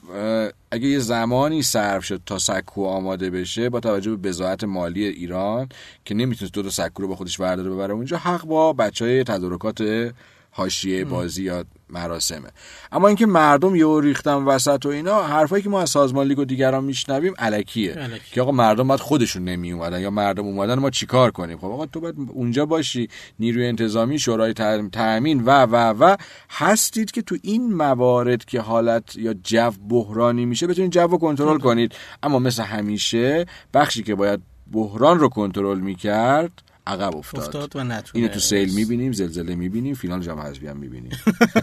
اگه 0.71 0.89
یه 0.89 0.99
زمانی 0.99 1.63
صرف 1.63 2.05
شد 2.05 2.21
تا 2.27 2.39
سکو 2.39 2.87
آماده 2.87 3.31
بشه 3.31 3.69
با 3.69 3.81
توجه 3.81 4.11
به 4.11 4.29
بزاعت 4.29 4.65
مالی 4.65 5.05
ایران 5.05 5.69
که 6.05 6.15
نمی‌تونست 6.15 6.55
دو 6.55 6.63
تا 6.63 6.71
سکو 6.71 7.03
رو 7.03 7.09
با 7.09 7.17
خودش 7.17 7.39
برداره 7.39 7.71
ببره 7.71 7.95
اونجا 7.95 8.17
حق 8.17 8.45
با 8.45 8.73
بچه 8.73 9.05
های 9.05 9.25
تدارکات 9.25 10.13
حاشیه 10.51 11.05
بازی 11.05 11.43
یا 11.43 11.65
مراسمه. 11.95 12.49
اما 12.93 13.09
اینکه 13.09 13.27
مردم 13.27 13.75
یه 13.77 13.87
ریختن 14.01 14.35
وسط 14.35 14.87
و 14.87 14.89
اینا 14.89 15.23
حرفایی 15.23 15.63
که 15.63 15.69
ما 15.69 15.83
از 15.83 15.91
سازمان 15.91 16.27
لیگ 16.27 16.39
و 16.39 16.45
دیگران 16.45 16.85
میشنویم 16.85 17.35
الکیه 17.39 17.97
که 18.33 18.43
آقا 18.43 18.53
مردم 18.53 18.89
باید 18.89 19.01
خودشون 19.01 19.45
نمی 19.45 19.73
اومدن 19.73 20.01
یا 20.01 20.11
مردم 20.11 20.47
اومدن 20.47 20.75
ما 20.75 20.91
چیکار 20.91 21.31
کنیم؟ 21.31 21.59
خب 21.59 21.65
آقا 21.65 21.87
تو 21.87 22.01
باید 22.01 22.15
اونجا 22.33 22.67
باشی 22.67 23.09
نیروی 23.39 23.67
انتظامی 23.67 24.19
شورای 24.19 24.53
تامین 24.93 25.45
و 25.45 25.51
و 25.51 25.77
و 25.77 26.17
هستید 26.51 27.11
که 27.11 27.23
تو 27.23 27.37
این 27.43 27.75
موارد 27.75 28.45
که 28.45 28.61
حالت 28.61 29.17
یا 29.17 29.35
جو 29.35 29.71
بحرانی 29.89 30.47
میشه 30.47 30.67
بتونید 30.67 30.91
جو 30.91 31.07
رو 31.07 31.19
کنترل 31.19 31.59
کنید. 31.59 31.93
اما 32.23 32.39
مثل 32.39 32.63
همیشه 32.63 33.47
بخشی 33.75 34.03
که 34.03 34.15
باید 34.15 34.41
بحران 34.73 35.19
رو 35.19 35.29
کنترل 35.29 35.79
می‌کرد 35.79 36.53
عقب 36.87 37.17
افتاد, 37.17 37.41
افتاد 37.41 37.77
و 37.77 37.85
نتونه 37.85 38.11
اینو 38.15 38.29
تو 38.29 38.41
سیل 38.41 38.75
می‌بینیم 38.75 39.13
زلزله 39.13 39.55
می‌بینیم 39.55 39.95
فینال 39.95 40.21
جام 40.21 40.41
حذفی 40.41 40.67
هم 40.67 40.77
می‌بینیم. 40.77 41.13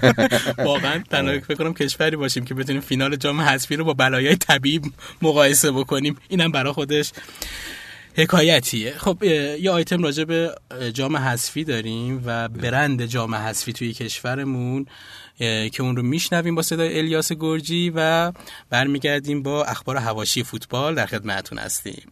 واقعا 0.57 1.03
تنها 1.09 1.39
فکر 1.39 1.55
کنم 1.55 1.73
کشوری 1.73 2.15
باشیم 2.15 2.45
که 2.45 2.53
بتونیم 2.53 2.81
فینال 2.81 3.15
جام 3.15 3.41
حذفی 3.41 3.75
رو 3.75 3.83
با 3.83 3.93
بلایای 3.93 4.35
طبیب 4.35 4.83
مقایسه 5.21 5.71
بکنیم. 5.71 6.17
اینم 6.29 6.51
برای 6.51 6.73
خودش 6.73 7.11
حکایتیه. 8.15 8.93
خب 8.97 9.23
یه 9.23 9.71
آیتم 9.71 10.03
راجع 10.03 10.23
به 10.23 10.55
جام 10.93 11.17
حذفی 11.17 11.63
داریم 11.63 12.23
و 12.25 12.49
برند 12.49 13.05
جام 13.05 13.35
حذفی 13.35 13.73
توی 13.73 13.93
کشورمون 13.93 14.85
که 15.71 15.83
اون 15.83 15.95
رو 15.95 16.03
میشنویم 16.03 16.55
با 16.55 16.61
صدای 16.61 16.99
الیاس 16.99 17.31
گرجی 17.31 17.91
و 17.95 18.31
برمیگردیم 18.69 19.43
با 19.43 19.65
اخبار 19.65 19.97
هواشی 19.97 20.43
فوتبال. 20.43 20.95
در 20.95 21.05
خدمتتون 21.05 21.57
هستیم. 21.57 22.11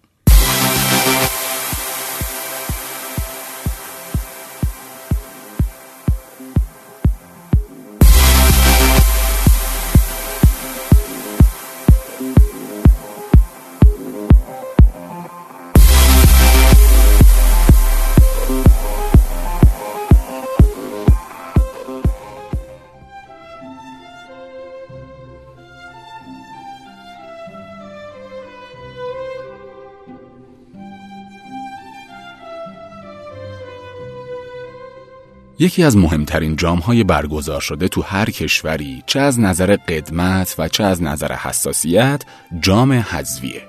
یکی 35.61 35.83
از 35.83 35.97
مهمترین 35.97 36.57
های 36.59 37.03
برگزار 37.03 37.61
شده 37.61 37.87
تو 37.87 38.01
هر 38.01 38.29
کشوری 38.29 39.03
چه 39.05 39.19
از 39.19 39.39
نظر 39.39 39.75
قدمت 39.75 40.55
و 40.57 40.67
چه 40.67 40.83
از 40.83 41.03
نظر 41.03 41.31
حساسیت 41.31 42.23
جام 42.59 42.91
حذویه 42.91 43.61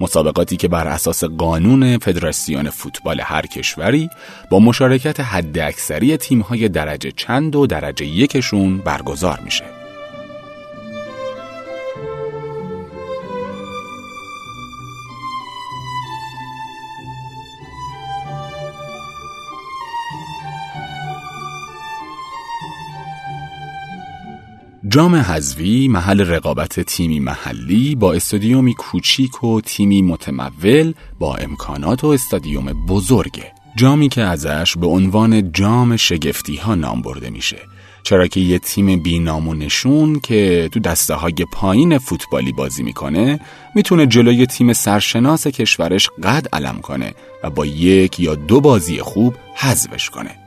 مسابقاتی 0.00 0.56
که 0.56 0.68
بر 0.68 0.88
اساس 0.88 1.24
قانون 1.24 1.98
فدراسیون 1.98 2.70
فوتبال 2.70 3.20
هر 3.20 3.46
کشوری 3.46 4.10
با 4.50 4.58
مشارکت 4.58 5.20
حداکثری 5.20 6.16
تیم‌های 6.16 6.68
درجه 6.68 7.12
چند 7.16 7.56
و 7.56 7.66
درجه 7.66 8.06
یکشون 8.06 8.78
برگزار 8.78 9.40
میشه. 9.40 9.83
جام 24.94 25.14
حذوی 25.14 25.88
محل 25.88 26.20
رقابت 26.20 26.80
تیمی 26.80 27.20
محلی 27.20 27.94
با 27.94 28.12
استادیومی 28.12 28.74
کوچیک 28.74 29.44
و 29.44 29.60
تیمی 29.60 30.02
متمول 30.02 30.94
با 31.18 31.36
امکانات 31.36 32.04
و 32.04 32.06
استادیوم 32.06 32.86
بزرگه 32.86 33.52
جامی 33.76 34.08
که 34.08 34.22
ازش 34.22 34.76
به 34.76 34.86
عنوان 34.86 35.52
جام 35.52 35.96
شگفتی 35.96 36.56
ها 36.56 36.74
نام 36.74 37.02
برده 37.02 37.30
میشه. 37.30 37.58
چرا 38.02 38.26
که 38.26 38.40
یه 38.40 38.58
تیم 38.58 39.02
بینام 39.02 39.48
و 39.48 39.54
نشون 39.54 40.20
که 40.20 40.68
تو 40.72 40.80
دسته 40.80 41.14
های 41.14 41.46
پایین 41.52 41.98
فوتبالی 41.98 42.52
بازی 42.52 42.82
می‌کنه 42.82 43.40
می‌تونه 43.74 44.06
جلوی 44.06 44.46
تیم 44.46 44.72
سرشناس 44.72 45.46
کشورش 45.46 46.10
قد 46.22 46.46
علم 46.52 46.80
کنه 46.80 47.14
و 47.42 47.50
با 47.50 47.66
یک 47.66 48.20
یا 48.20 48.34
دو 48.34 48.60
بازی 48.60 48.98
خوب 48.98 49.34
حذفش 49.56 50.10
کنه. 50.10 50.43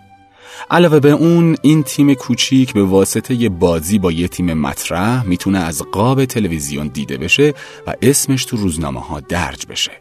علاوه 0.72 1.00
به 1.00 1.12
اون 1.12 1.56
این 1.62 1.84
تیم 1.84 2.14
کوچیک 2.14 2.74
به 2.74 2.84
واسطه 2.84 3.50
بازی 3.50 4.00
با 4.00 4.12
یه 4.12 4.28
تیم 4.28 4.54
مطرح 4.54 5.24
می‌تونه 5.24 5.60
از 5.60 5.82
قاب 5.92 6.26
تلویزیون 6.26 6.88
دیده 6.88 7.18
بشه 7.18 7.54
و 7.88 7.94
اسمش 8.02 8.46
تو 8.46 8.58
روزنامه 8.58 9.00
ها 9.00 9.20
درج 9.20 9.66
بشه. 9.68 9.92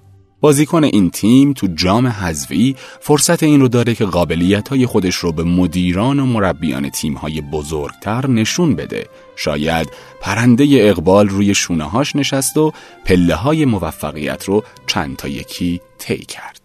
بازیکن 0.40 0.84
این 0.84 1.10
تیم 1.10 1.52
تو 1.52 1.66
جام 1.74 2.06
حذفی 2.06 2.76
فرصت 3.00 3.42
این 3.42 3.60
رو 3.60 3.68
داره 3.68 3.94
که 3.94 4.04
قابلیت 4.04 4.68
های 4.68 4.86
خودش 4.86 5.14
رو 5.14 5.32
به 5.32 5.44
مدیران 5.44 6.20
و 6.20 6.26
مربیان 6.26 6.90
تیم 6.90 7.14
های 7.14 7.40
بزرگتر 7.40 8.26
نشون 8.26 8.76
بده. 8.76 9.06
شاید 9.36 9.88
پرنده 10.20 10.66
اقبال 10.70 11.28
روی 11.28 11.54
شونه 11.54 11.84
هاش 11.84 12.16
نشست 12.16 12.56
و 12.56 12.72
پله 13.04 13.34
های 13.34 13.64
موفقیت 13.64 14.44
رو 14.44 14.64
چند 14.86 15.16
تا 15.16 15.28
یکی 15.28 15.80
طی 15.98 16.18
کرد. 16.18 16.55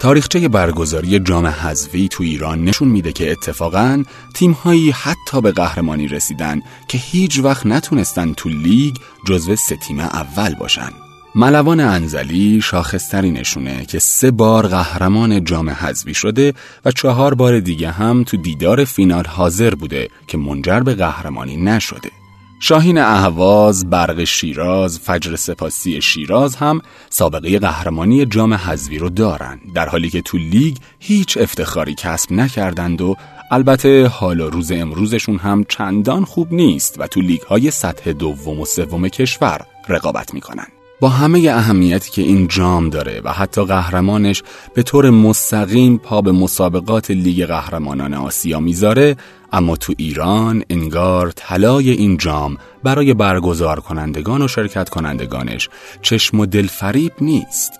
تاریخچه 0.00 0.48
برگزاری 0.48 1.18
جام 1.18 1.46
حذفی 1.46 2.08
تو 2.08 2.22
ایران 2.22 2.64
نشون 2.64 2.88
میده 2.88 3.12
که 3.12 3.32
اتفاقا 3.32 4.04
تیمهایی 4.34 4.90
حتی 4.90 5.40
به 5.40 5.52
قهرمانی 5.52 6.08
رسیدن 6.08 6.62
که 6.88 6.98
هیچ 6.98 7.38
وقت 7.38 7.66
نتونستن 7.66 8.32
تو 8.32 8.48
لیگ 8.48 8.94
جزو 9.26 9.56
سه 9.56 9.76
تیم 9.76 10.00
اول 10.00 10.54
باشن. 10.54 10.90
ملوان 11.34 11.80
انزلی 11.80 12.60
شاخصتری 12.60 13.30
نشونه 13.30 13.84
که 13.84 13.98
سه 13.98 14.30
بار 14.30 14.66
قهرمان 14.66 15.44
جام 15.44 15.70
حذفی 15.70 16.14
شده 16.14 16.54
و 16.84 16.90
چهار 16.90 17.34
بار 17.34 17.60
دیگه 17.60 17.90
هم 17.90 18.24
تو 18.24 18.36
دیدار 18.36 18.84
فینال 18.84 19.24
حاضر 19.26 19.74
بوده 19.74 20.08
که 20.26 20.38
منجر 20.38 20.80
به 20.80 20.94
قهرمانی 20.94 21.56
نشده. 21.56 22.19
شاهین 22.62 22.98
اهواز، 22.98 23.90
برق 23.90 24.24
شیراز، 24.24 24.98
فجر 24.98 25.36
سپاسی 25.36 26.00
شیراز 26.00 26.56
هم 26.56 26.80
سابقه 27.10 27.58
قهرمانی 27.58 28.26
جام 28.26 28.54
حذفی 28.54 28.98
رو 28.98 29.08
دارن 29.08 29.60
در 29.74 29.88
حالی 29.88 30.10
که 30.10 30.22
تو 30.22 30.38
لیگ 30.38 30.76
هیچ 30.98 31.36
افتخاری 31.36 31.94
کسب 31.94 32.32
نکردند 32.32 33.00
و 33.00 33.16
البته 33.50 34.06
حال 34.06 34.40
و 34.40 34.50
روز 34.50 34.72
امروزشون 34.72 35.36
هم 35.36 35.64
چندان 35.68 36.24
خوب 36.24 36.52
نیست 36.52 37.00
و 37.00 37.06
تو 37.06 37.20
لیگ 37.20 37.40
های 37.40 37.70
سطح 37.70 38.12
دوم 38.12 38.60
و 38.60 38.64
سوم 38.64 39.08
کشور 39.08 39.60
رقابت 39.88 40.34
می‌کنن. 40.34 40.66
با 41.00 41.08
همه 41.08 41.50
اهمیتی 41.50 42.10
که 42.10 42.22
این 42.22 42.48
جام 42.48 42.90
داره 42.90 43.20
و 43.24 43.32
حتی 43.32 43.64
قهرمانش 43.64 44.42
به 44.74 44.82
طور 44.82 45.10
مستقیم 45.10 45.98
پا 45.98 46.22
به 46.22 46.32
مسابقات 46.32 47.10
لیگ 47.10 47.46
قهرمانان 47.46 48.14
آسیا 48.14 48.60
می‌ذاره 48.60 49.16
اما 49.52 49.76
تو 49.76 49.94
ایران 49.96 50.62
انگار 50.70 51.30
طلای 51.30 51.90
این 51.90 52.16
جام 52.16 52.56
برای 52.82 53.14
برگزار 53.14 53.80
کنندگان 53.80 54.42
و 54.42 54.48
شرکت 54.48 54.88
کنندگانش 54.88 55.68
چشم 56.02 56.40
و 56.40 56.46
دل 56.46 56.66
فریب 56.66 57.12
نیست. 57.20 57.72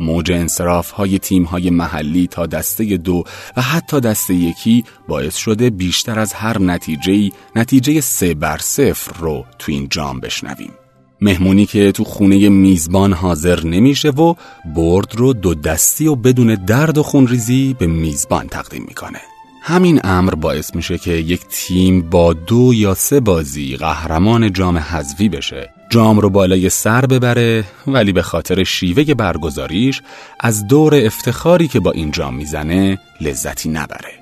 موج 0.00 0.32
انصراف 0.32 0.90
های 0.90 1.18
تیم 1.18 1.44
های 1.44 1.70
محلی 1.70 2.26
تا 2.26 2.46
دسته 2.46 2.96
دو 2.96 3.24
و 3.56 3.62
حتی 3.62 4.00
دسته 4.00 4.34
یکی 4.34 4.84
باعث 5.08 5.36
شده 5.36 5.70
بیشتر 5.70 6.18
از 6.18 6.32
هر 6.32 6.58
نتیجه 6.58 7.30
نتیجه 7.56 8.00
سه 8.00 8.34
بر 8.34 8.58
صفر 8.58 9.12
رو 9.20 9.44
تو 9.58 9.72
این 9.72 9.88
جام 9.90 10.20
بشنویم. 10.20 10.81
مهمونی 11.22 11.66
که 11.66 11.92
تو 11.92 12.04
خونه 12.04 12.48
میزبان 12.48 13.12
حاضر 13.12 13.64
نمیشه 13.64 14.10
و 14.10 14.34
برد 14.74 15.16
رو 15.16 15.32
دو 15.32 15.54
دستی 15.54 16.06
و 16.06 16.14
بدون 16.14 16.54
درد 16.54 16.98
و 16.98 17.02
خونریزی 17.02 17.76
به 17.78 17.86
میزبان 17.86 18.46
تقدیم 18.46 18.84
می‌کنه. 18.88 19.20
همین 19.62 20.00
امر 20.04 20.34
باعث 20.34 20.74
میشه 20.74 20.98
که 20.98 21.12
یک 21.12 21.40
تیم 21.50 22.10
با 22.10 22.32
دو 22.32 22.74
یا 22.74 22.94
سه 22.94 23.20
بازی 23.20 23.76
قهرمان 23.76 24.52
جام 24.52 24.78
حذفی 24.78 25.28
بشه. 25.28 25.70
جام 25.90 26.20
رو 26.20 26.30
بالای 26.30 26.68
سر 26.68 27.06
ببره 27.06 27.64
ولی 27.86 28.12
به 28.12 28.22
خاطر 28.22 28.64
شیوه 28.64 29.14
برگزاریش 29.14 30.02
از 30.40 30.66
دور 30.66 30.94
افتخاری 30.94 31.68
که 31.68 31.80
با 31.80 31.90
این 31.90 32.10
جام 32.10 32.34
می‌زنه 32.34 32.98
لذتی 33.20 33.68
نبره. 33.68 34.12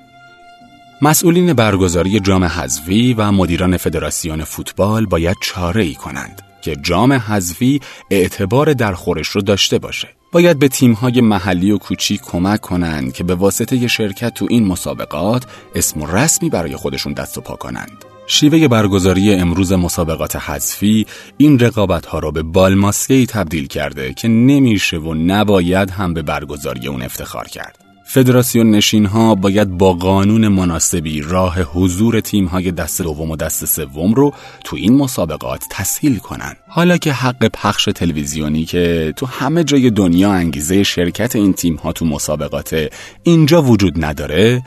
مسئولین 1.01 1.53
برگزاری 1.53 2.19
جام 2.19 2.43
حذفی 2.43 3.13
و 3.13 3.31
مدیران 3.31 3.77
فدراسیون 3.77 4.43
فوتبال 4.43 5.05
باید 5.05 5.37
چاره 5.41 5.83
ای 5.83 5.95
کنند. 5.95 6.50
که 6.61 6.75
جام 6.75 7.13
حذفی 7.13 7.79
اعتبار 8.09 8.73
در 8.73 8.93
خورش 8.93 9.27
رو 9.27 9.41
داشته 9.41 9.79
باشه 9.79 10.07
باید 10.31 10.59
به 10.59 10.67
تیم‌های 10.67 11.21
محلی 11.21 11.71
و 11.71 11.77
کوچیک 11.77 12.21
کمک 12.21 12.61
کنند 12.61 13.13
که 13.13 13.23
به 13.23 13.35
واسطه 13.35 13.87
شرکت 13.87 14.33
تو 14.33 14.47
این 14.49 14.65
مسابقات 14.65 15.45
اسم 15.75 16.01
و 16.01 16.07
رسمی 16.07 16.49
برای 16.49 16.75
خودشون 16.75 17.13
دست 17.13 17.37
و 17.37 17.41
پا 17.41 17.55
کنند. 17.55 18.05
شیوه 18.27 18.67
برگزاری 18.67 19.33
امروز 19.33 19.73
مسابقات 19.73 20.35
حذفی 20.35 21.05
این 21.37 21.59
رقابت 21.59 22.05
ها 22.05 22.19
را 22.19 22.31
به 22.31 22.43
بالماسکهی 22.43 23.25
تبدیل 23.25 23.67
کرده 23.67 24.13
که 24.13 24.27
نمیشه 24.27 24.97
و 24.97 25.13
نباید 25.13 25.89
هم 25.89 26.13
به 26.13 26.21
برگزاری 26.21 26.87
اون 26.87 27.01
افتخار 27.01 27.47
کرد. 27.47 27.80
فدراسیون 28.13 28.71
نشین 28.71 29.05
ها 29.05 29.35
باید 29.35 29.69
با 29.69 29.93
قانون 29.93 30.47
مناسبی 30.47 31.21
راه 31.21 31.61
حضور 31.61 32.19
تیم 32.19 32.45
های 32.45 32.71
دست 32.71 33.01
دوم 33.01 33.31
و 33.31 33.35
دست 33.35 33.65
سوم 33.65 34.13
رو 34.13 34.33
تو 34.63 34.75
این 34.75 34.93
مسابقات 34.93 35.65
تسهیل 35.69 36.17
کنن. 36.17 36.55
حالا 36.67 36.97
که 36.97 37.13
حق 37.13 37.47
پخش 37.47 37.85
تلویزیونی 37.95 38.65
که 38.65 39.13
تو 39.15 39.25
همه 39.25 39.63
جای 39.63 39.89
دنیا 39.89 40.31
انگیزه 40.31 40.83
شرکت 40.83 41.35
این 41.35 41.53
تیم 41.53 41.75
ها 41.75 41.91
تو 41.91 42.05
مسابقات 42.05 42.89
اینجا 43.23 43.61
وجود 43.61 44.05
نداره 44.05 44.63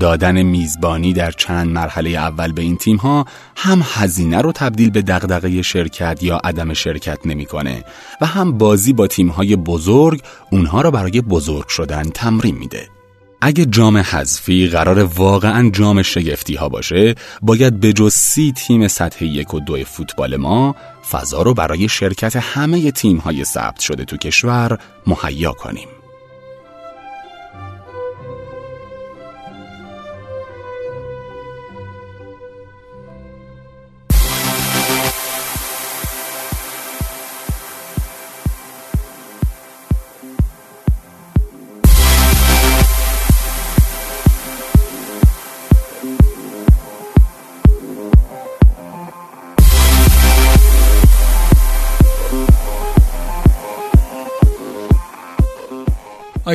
دادن 0.00 0.42
میزبانی 0.42 1.12
در 1.12 1.30
چند 1.30 1.68
مرحله 1.68 2.10
اول 2.10 2.52
به 2.52 2.62
این 2.62 2.76
تیم 2.76 2.96
ها 2.96 3.26
هم 3.56 3.82
هزینه 3.84 4.40
رو 4.40 4.52
تبدیل 4.52 4.90
به 4.90 5.02
دغدغه 5.02 5.62
شرکت 5.62 6.22
یا 6.22 6.36
عدم 6.36 6.74
شرکت 6.74 7.18
نمی‌کنه 7.26 7.84
و 8.20 8.26
هم 8.26 8.58
بازی 8.58 8.92
با 8.92 9.06
تیم 9.06 9.28
های 9.28 9.56
بزرگ 9.56 10.22
اونها 10.50 10.80
را 10.80 10.90
برای 10.90 11.20
بزرگ 11.20 11.68
شدن 11.68 12.02
تمرین 12.02 12.58
میده. 12.58 12.88
اگه 13.40 13.64
جام 13.64 13.96
حذفی 13.96 14.68
قرار 14.68 14.98
واقعا 14.98 15.70
جام 15.70 16.02
شگفتی 16.02 16.54
ها 16.54 16.68
باشه 16.68 17.14
باید 17.42 17.80
به 17.80 17.92
جز 17.92 18.12
سی 18.14 18.52
تیم 18.52 18.88
سطح 18.88 19.24
یک 19.24 19.54
و 19.54 19.60
دو 19.60 19.84
فوتبال 19.84 20.36
ما 20.36 20.76
فضا 21.10 21.42
رو 21.42 21.54
برای 21.54 21.88
شرکت 21.88 22.36
همه 22.36 22.90
تیم 22.90 23.16
های 23.16 23.44
ثبت 23.44 23.80
شده 23.80 24.04
تو 24.04 24.16
کشور 24.16 24.78
مهیا 25.06 25.52
کنیم 25.52 25.88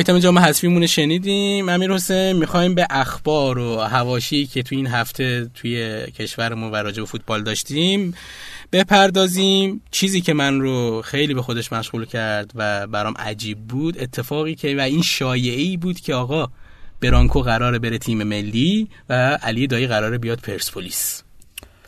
آیتم 0.02 0.18
جام 0.18 0.38
حذفیمون 0.38 0.86
شنیدیم. 0.86 1.68
امیر 1.68 1.92
حسین 1.92 2.32
می‌خوایم 2.32 2.74
به 2.74 2.86
اخبار 2.90 3.58
و 3.58 3.76
هواشی 3.76 4.46
که 4.46 4.62
توی 4.62 4.78
این 4.78 4.86
هفته 4.86 5.50
توی 5.54 6.06
کشورمون 6.06 6.70
و 6.70 6.76
راجع 6.76 7.04
فوتبال 7.04 7.42
داشتیم 7.42 8.14
بپردازیم. 8.72 9.82
چیزی 9.90 10.20
که 10.20 10.32
من 10.32 10.60
رو 10.60 11.02
خیلی 11.02 11.34
به 11.34 11.42
خودش 11.42 11.72
مشغول 11.72 12.04
کرد 12.04 12.50
و 12.54 12.86
برام 12.86 13.14
عجیب 13.18 13.58
بود 13.58 13.98
اتفاقی 13.98 14.54
که 14.54 14.76
و 14.76 14.80
این 14.80 15.02
شایعی 15.02 15.76
بود 15.76 16.00
که 16.00 16.14
آقا 16.14 16.48
برانکو 17.00 17.40
قراره 17.40 17.78
بره 17.78 17.98
تیم 17.98 18.22
ملی 18.22 18.88
و 19.08 19.38
علی 19.42 19.66
دایی 19.66 19.86
قراره 19.86 20.18
بیاد 20.18 20.40
پرسپولیس. 20.40 21.22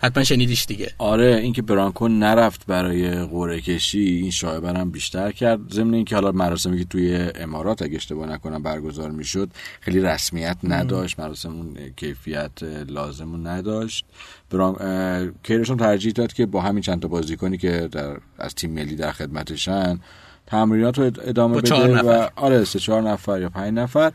حتما 0.04 0.24
شنیدیش 0.24 0.66
دیگه. 0.66 0.90
آره 0.98 1.36
اینکه 1.42 1.62
برانکو 1.62 2.08
نرفت 2.08 2.66
برای 2.66 3.10
قرعه 3.10 3.60
کشی 3.60 3.98
این 3.98 4.30
شایعه 4.30 4.78
هم 4.78 4.90
بیشتر 4.90 5.32
کرد. 5.32 5.72
ضمن 5.72 5.94
اینکه 5.94 6.14
حالا 6.14 6.32
مراسمی 6.32 6.78
که 6.78 6.84
توی 6.84 7.30
امارات 7.34 7.82
اگه 7.82 7.96
اشتباه 7.96 8.28
نکنم 8.28 8.62
برگزار 8.62 9.10
می‌شد 9.10 9.50
خیلی 9.80 10.00
رسمیت 10.00 10.56
نداشت. 10.64 11.20
مراسم 11.20 11.52
اون 11.52 11.76
کیفیت 11.96 12.62
لازم 12.88 13.48
نداشت. 13.48 14.04
بران... 14.50 15.34
کیرشون 15.42 15.76
ترجیح 15.76 16.12
داد 16.12 16.32
که 16.32 16.46
با 16.46 16.60
همین 16.60 16.82
چند 16.82 17.02
تا 17.02 17.08
بازیکنی 17.08 17.58
که 17.58 17.88
در 17.92 18.16
از 18.38 18.54
تیم 18.54 18.70
ملی 18.70 18.96
در 18.96 19.12
خدمتشن 19.12 20.00
تمرینات 20.46 20.98
رو 20.98 21.04
ادامه 21.04 21.60
بده 21.60 22.02
و 22.02 22.28
آره 22.36 22.64
سه 22.64 22.78
چهار 22.78 23.02
نفر 23.02 23.40
یا 23.40 23.48
پنج 23.48 23.74
نفر. 23.74 24.12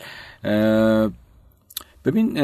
ببین 2.06 2.38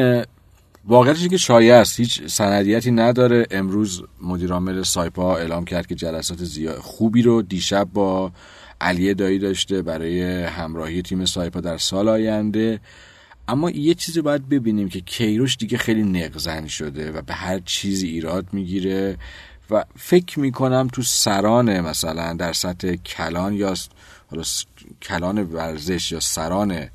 واقعیتش 0.87 1.27
که 1.27 1.37
شایع 1.37 1.75
است. 1.75 1.99
هیچ 1.99 2.27
سندیتی 2.27 2.91
نداره. 2.91 3.45
امروز 3.51 4.03
مدیر 4.21 4.53
عامل 4.53 4.83
سایپا 4.83 5.37
اعلام 5.37 5.65
کرد 5.65 5.87
که 5.87 5.95
جلسات 5.95 6.43
زیاد 6.43 6.77
خوبی 6.77 7.21
رو 7.21 7.41
دیشب 7.41 7.87
با 7.93 8.31
علی 8.81 9.13
دایی 9.13 9.39
داشته 9.39 9.81
برای 9.81 10.43
همراهی 10.43 11.01
تیم 11.01 11.25
سایپا 11.25 11.61
در 11.61 11.77
سال 11.77 12.09
آینده. 12.09 12.79
اما 13.47 13.69
یه 13.69 13.93
چیزی 13.93 14.21
باید 14.21 14.49
ببینیم 14.49 14.89
که 14.89 15.01
کیروش 15.01 15.57
دیگه 15.57 15.77
خیلی 15.77 16.03
نقزن 16.03 16.67
شده 16.67 17.11
و 17.11 17.21
به 17.21 17.33
هر 17.33 17.59
چیزی 17.59 18.07
ایراد 18.07 18.45
می‌گیره 18.51 19.17
و 19.69 19.85
فکر 19.97 20.39
می‌کنم 20.39 20.87
تو 20.93 21.01
سران 21.01 21.81
مثلا 21.81 22.33
در 22.33 22.53
سطح 22.53 22.95
کلان 22.95 23.53
یا 23.53 23.73
کلان 25.01 25.43
ورزش 25.43 26.11
یا 26.11 26.19
سران 26.19 26.87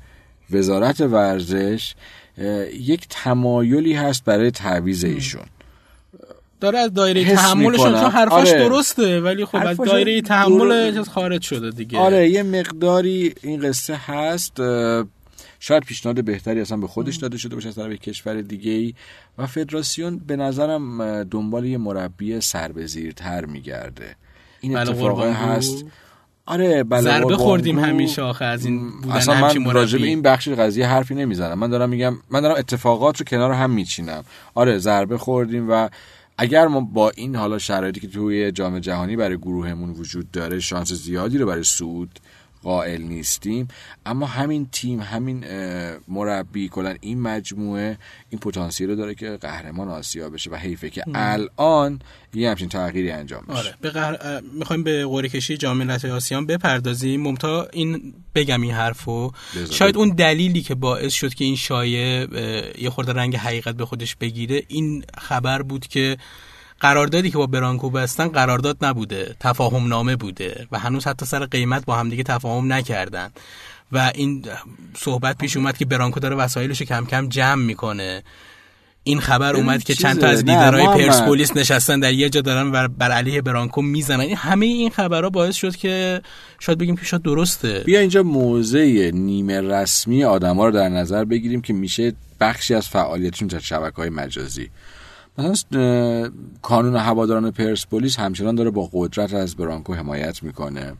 وزارت 0.51 1.01
ورزش 1.01 1.95
یک 2.73 3.07
تمایلی 3.09 3.93
هست 3.93 4.25
برای 4.25 4.51
تعویز 4.51 5.03
ایشون. 5.03 5.45
داره 6.59 6.79
از 6.79 6.93
دایره 6.93 7.35
تحملشون 7.35 7.91
چون 7.91 8.11
حرفش 8.11 8.33
آره. 8.33 8.69
درسته 8.69 9.21
ولی 9.21 9.45
خب 9.45 9.67
از 9.67 9.77
دایره 9.77 10.21
تحمل 10.21 11.03
خارج 11.03 11.41
شده 11.41 11.69
دیگه. 11.69 11.99
آره 11.99 12.29
یه 12.29 12.43
مقداری 12.43 13.35
این 13.43 13.61
قصه 13.61 13.95
هست 13.95 14.61
شاید 15.59 15.83
پیشنهاد 15.83 16.23
بهتری 16.23 16.61
اصلا 16.61 16.77
به 16.77 16.87
خودش 16.87 17.15
داده 17.15 17.37
شده 17.37 17.55
باشه 17.55 17.67
از 17.67 17.75
طرف 17.75 17.91
کشور 17.91 18.41
دیگه 18.41 18.71
ای 18.71 18.93
و 19.37 19.47
فدراسیون 19.47 20.17
به 20.17 20.35
نظرم 20.35 21.23
دنبال 21.23 21.65
یه 21.65 21.77
مربی 21.77 22.41
سربزیرتر 22.41 23.45
میگرده. 23.45 24.15
این 24.61 24.73
بله، 24.73 24.89
اتفاق 24.89 25.23
هست. 25.23 25.85
آره 26.51 26.83
بله 26.83 27.01
ضربه 27.01 27.37
خوردیم 27.37 27.79
همیشه 27.79 28.21
آخه 28.21 28.45
از 28.45 28.65
این 28.65 28.91
بودن 29.01 29.15
اصلا 29.15 29.41
من 29.41 29.71
راجع 29.71 29.99
به 29.99 30.07
این 30.07 30.21
بخش 30.21 30.47
قضیه 30.47 30.87
حرفی 30.87 31.15
نمی‌زنم. 31.15 31.59
من 31.59 31.69
دارم 31.69 31.89
میگم 31.89 32.17
من 32.29 32.41
دارم 32.41 32.55
اتفاقات 32.57 33.19
رو 33.19 33.25
کنار 33.25 33.51
هم 33.51 33.71
میچینم. 33.71 34.23
آره 34.55 34.77
ضربه 34.77 35.17
خوردیم 35.17 35.69
و 35.69 35.89
اگر 36.37 36.67
ما 36.67 36.79
با 36.79 37.09
این 37.09 37.35
حالا 37.35 37.57
شرایطی 37.57 37.99
که 37.99 38.07
توی 38.07 38.51
جام 38.51 38.79
جهانی 38.79 39.15
برای 39.15 39.37
گروهمون 39.37 39.89
وجود 39.89 40.31
داره 40.31 40.59
شانس 40.59 40.93
زیادی 40.93 41.37
رو 41.37 41.45
برای 41.45 41.63
صعود 41.63 42.19
قائل 42.63 43.01
نیستیم. 43.01 43.67
اما 44.05 44.25
همین 44.25 44.67
تیم 44.71 44.99
همین 44.99 45.45
مربی 46.07 46.69
کلا 46.69 46.95
این 47.01 47.21
مجموعه 47.21 47.97
این 48.29 48.39
پتانسیل 48.39 48.89
رو 48.89 48.95
داره 48.95 49.15
که 49.15 49.37
قهرمان 49.41 49.89
آسیا 49.89 50.29
بشه 50.29 50.49
و 50.49 50.55
حیفه 50.55 50.89
که 50.89 51.03
الان 51.15 51.99
یه 52.33 52.49
همچین 52.49 52.69
تغییری 52.69 53.11
انجام 53.11 53.43
بشه. 53.49 53.57
آره. 53.57 53.75
به 53.81 53.89
قهر... 53.89 54.41
می‌خوایم 54.53 54.83
به 54.83 55.05
قرعه 55.05 55.29
کشی 55.29 55.57
جام 55.57 55.77
ملت‌های 55.77 56.13
آسیا 56.13 56.41
بپردازیم. 56.41 57.21
ممتا 57.21 57.67
این 57.73 58.13
بگم 58.35 58.61
این 58.61 58.71
حرفو. 58.71 59.31
شاید 59.71 59.97
اون 59.97 60.09
دلیلی 60.09 60.61
که 60.61 60.75
باعث 60.75 61.13
شد 61.13 61.33
که 61.33 61.45
این 61.45 61.55
شایعه 61.55 62.27
یه 62.81 62.89
خورده 62.89 63.13
رنگ 63.13 63.35
حقیقت 63.35 63.75
به 63.75 63.85
خودش 63.85 64.15
بگیره 64.15 64.63
این 64.67 65.03
خبر 65.17 65.61
بود 65.61 65.87
که 65.87 66.17
قراردادی 66.81 67.31
که 67.31 67.37
با 67.37 67.47
برانکو 67.47 67.89
بستن 67.89 68.27
قرارداد 68.27 68.77
نبوده 68.81 69.35
تفاهم 69.39 69.87
نامه 69.87 70.15
بوده 70.15 70.67
و 70.71 70.79
هنوز 70.79 71.07
حتی 71.07 71.25
سر 71.25 71.45
قیمت 71.45 71.85
با 71.85 71.95
همدیگه 71.95 72.23
تفاهم 72.23 72.73
نکردن 72.73 73.29
و 73.91 74.11
این 74.15 74.45
صحبت 74.97 75.37
پیش 75.37 75.57
اومد 75.57 75.77
که 75.77 75.85
برانکو 75.85 76.19
داره 76.19 76.35
وسایلش 76.35 76.79
رو 76.79 76.85
کم 76.85 77.05
کم 77.05 77.29
جمع 77.29 77.63
می‌کنه 77.63 78.23
این 79.03 79.19
خبر 79.19 79.55
اومد 79.55 79.83
که. 79.83 79.93
چند 79.93 80.19
تا 80.19 80.27
از 80.27 80.39
لیدرهای. 80.39 80.85
پرسپولیس 80.85 81.57
نشستن 81.57 81.99
در 81.99 82.13
یه 82.13 82.29
جا 82.29 82.41
دارن 82.41 82.71
بر, 82.71 82.87
بر 82.87 83.11
علیه 83.11 83.41
برانکو 83.41 83.81
می‌زنن 83.81 84.19
این 84.19 84.35
همه 84.35 84.65
این 84.65 84.89
خبرها 84.89 85.29
باعث 85.29 85.55
شد 85.55 85.75
که 85.75 86.21
شاید 86.59 86.77
بگیم 86.77 86.95
که 86.95 87.05
شاید 87.05 87.23
درسته 87.23 87.79
بیا 87.85 87.99
اینجا 87.99 88.23
موضع 88.23 89.11
نیمه 89.13 89.61
رسمی 89.61 90.23
آدما 90.23 90.65
رو 90.65 90.71
در 90.71 90.89
نظر 90.89 91.25
بگیریم 91.25 91.61
که 91.61 91.73
میشه 91.73 92.13
بخشی 92.39 92.75
از 92.75 92.87
فعالیتشون 92.87 93.47
در 93.47 93.59
شبکه 93.59 93.95
های 93.95 94.09
مجازی 94.09 94.69
مثلا 95.37 96.31
کانون 96.61 96.95
هواداران 96.95 97.51
پرسپولیس 97.51 98.19
همچنان 98.19 98.55
داره 98.55 98.69
با 98.69 98.89
قدرت 98.93 99.33
از 99.33 99.55
برانکو 99.55 99.93
حمایت 99.93 100.43
می‌کنه. 100.43 100.93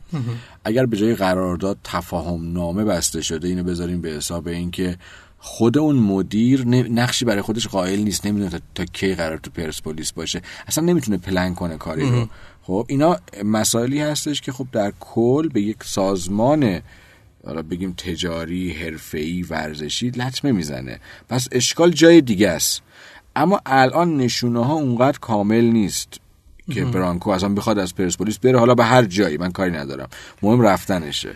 اگر 0.64 0.86
به 0.86 0.96
جای 0.96 1.14
قرارداد 1.14 1.78
تفاهم 1.84 2.52
نامه 2.52 2.84
بسته 2.84 3.22
شده 3.22 3.48
اینو 3.48 3.64
بذاریم 3.64 4.00
به 4.00 4.08
حساب 4.08 4.48
اینکه 4.48 4.96
خود 5.38 5.78
اون 5.78 5.96
مدیر 5.96 6.66
نقشی 6.66 7.24
برای 7.24 7.42
خودش 7.42 7.68
قائل 7.68 8.00
نیست 8.00 8.26
نمی‌دونه 8.26 8.50
تا, 8.50 8.58
تا 8.74 8.84
کی 8.84 9.14
قرار 9.14 9.38
تو 9.38 9.50
پرسپولیس 9.50 10.12
باشه. 10.12 10.42
اصلا 10.66 10.84
نمی‌تونه 10.84 11.16
پلن 11.18 11.54
کنه 11.54 11.76
کاری 11.76 12.10
رو. 12.10 12.28
خب 12.62 12.86
اینا 12.88 13.16
مسائلی 13.44 14.00
هستش 14.00 14.40
که 14.40 14.52
خب 14.52 14.66
در 14.72 14.92
کل 15.00 15.48
به 15.48 15.60
یک 15.60 15.84
سازمان 15.84 16.80
حالا 17.46 17.62
بگیم 17.62 17.92
تجاری 17.92 18.72
حرفه‌ای 18.72 19.42
ورزشی 19.42 20.10
لطمه 20.10 20.52
می‌زنه. 20.52 21.00
پس 21.28 21.48
اشکال 21.52 21.90
جای 21.90 22.20
دیگه 22.20 22.48
است. 22.48 22.82
اما 23.36 23.60
الان 23.66 24.16
نشونه 24.16 24.64
ها 24.66 24.72
اونقدر 24.72 25.18
کامل 25.18 25.64
نیست 25.64 26.14
که 26.74 26.84
برانکو 26.84 27.30
اصلا 27.30 27.48
بخواد 27.48 27.78
از 27.78 27.94
پرسپولیس 27.94 28.38
بره. 28.38 28.58
حالا 28.58 28.74
به 28.74 28.84
هر 28.84 29.04
جایی 29.04 29.36
من 29.36 29.52
کاری 29.52 29.70
ندارم. 29.70 30.08
مهم 30.42 30.60
رفتنشه. 30.60 31.30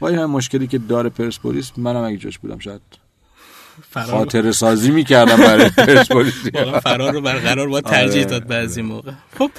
با 0.00 0.08
این 0.08 0.18
هم 0.18 0.30
مشکلی 0.30 0.66
که 0.66 0.78
داره 0.78 1.08
پرسپولیس 1.08 1.72
منم 1.76 2.04
اگه 2.04 2.16
جاش 2.16 2.38
بودم 2.38 2.58
شاید 2.58 2.80
فرار 3.90 4.06
خاطر 4.06 4.52
سازی 4.52 4.90
می‌کردم 4.90 5.36
برای 5.36 5.68
پرسپولیس. 5.86 6.34
فرار 6.82 7.12
رو 7.12 7.20
برقرار 7.20 7.68
با 7.68 7.80
ترجیح 7.80 8.22
آره. 8.22 8.30
داد 8.30 8.46
بعضی 8.46 8.82
موقع. 8.82 9.12
خب 9.38 9.50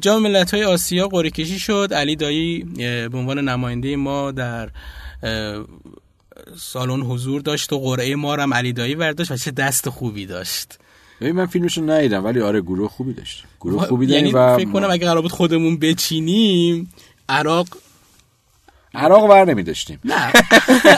جام 0.00 0.22
ملت‌های 0.22 0.64
آسیا 0.64 1.08
قرعه 1.08 1.30
کشی 1.30 1.58
شد. 1.58 1.88
علی 1.94 2.16
دایی 2.16 2.62
به 3.08 3.18
عنوان 3.18 3.48
نماینده 3.48 3.96
ما 3.96 4.30
در 4.30 4.70
سالن 6.56 7.00
حضور 7.00 7.40
داشت 7.40 7.72
و 7.72 7.78
قرعه 7.80 8.16
ما 8.16 8.36
هم 8.36 8.54
علی 8.54 8.72
دایی 8.72 8.94
برداشت 8.94 9.30
و 9.30 9.36
چه 9.36 9.50
دست 9.50 9.88
خوبی 9.88 10.26
داشت. 10.26 10.78
ببین 11.20 11.32
من 11.32 11.46
فیلمشو 11.46 11.82
ندیدم 11.90 12.24
ولی 12.24 12.40
آره 12.40 12.60
گروه 12.60 12.88
خوبی 12.88 13.12
داشت 13.12 13.44
گروه 13.60 13.86
خوبی 13.86 14.06
داریم 14.06 14.26
یعنی 14.26 14.36
و 14.36 14.56
فکر 14.56 14.70
کنم 14.70 14.90
اگه 14.90 15.06
قرار 15.06 15.22
بود 15.22 15.32
خودمون 15.32 15.76
بچینیم 15.78 16.92
عراق 17.28 17.66
عراق 18.94 19.24
ور 19.24 19.44
نمیداشتیم 19.44 19.98
نه. 20.04 20.32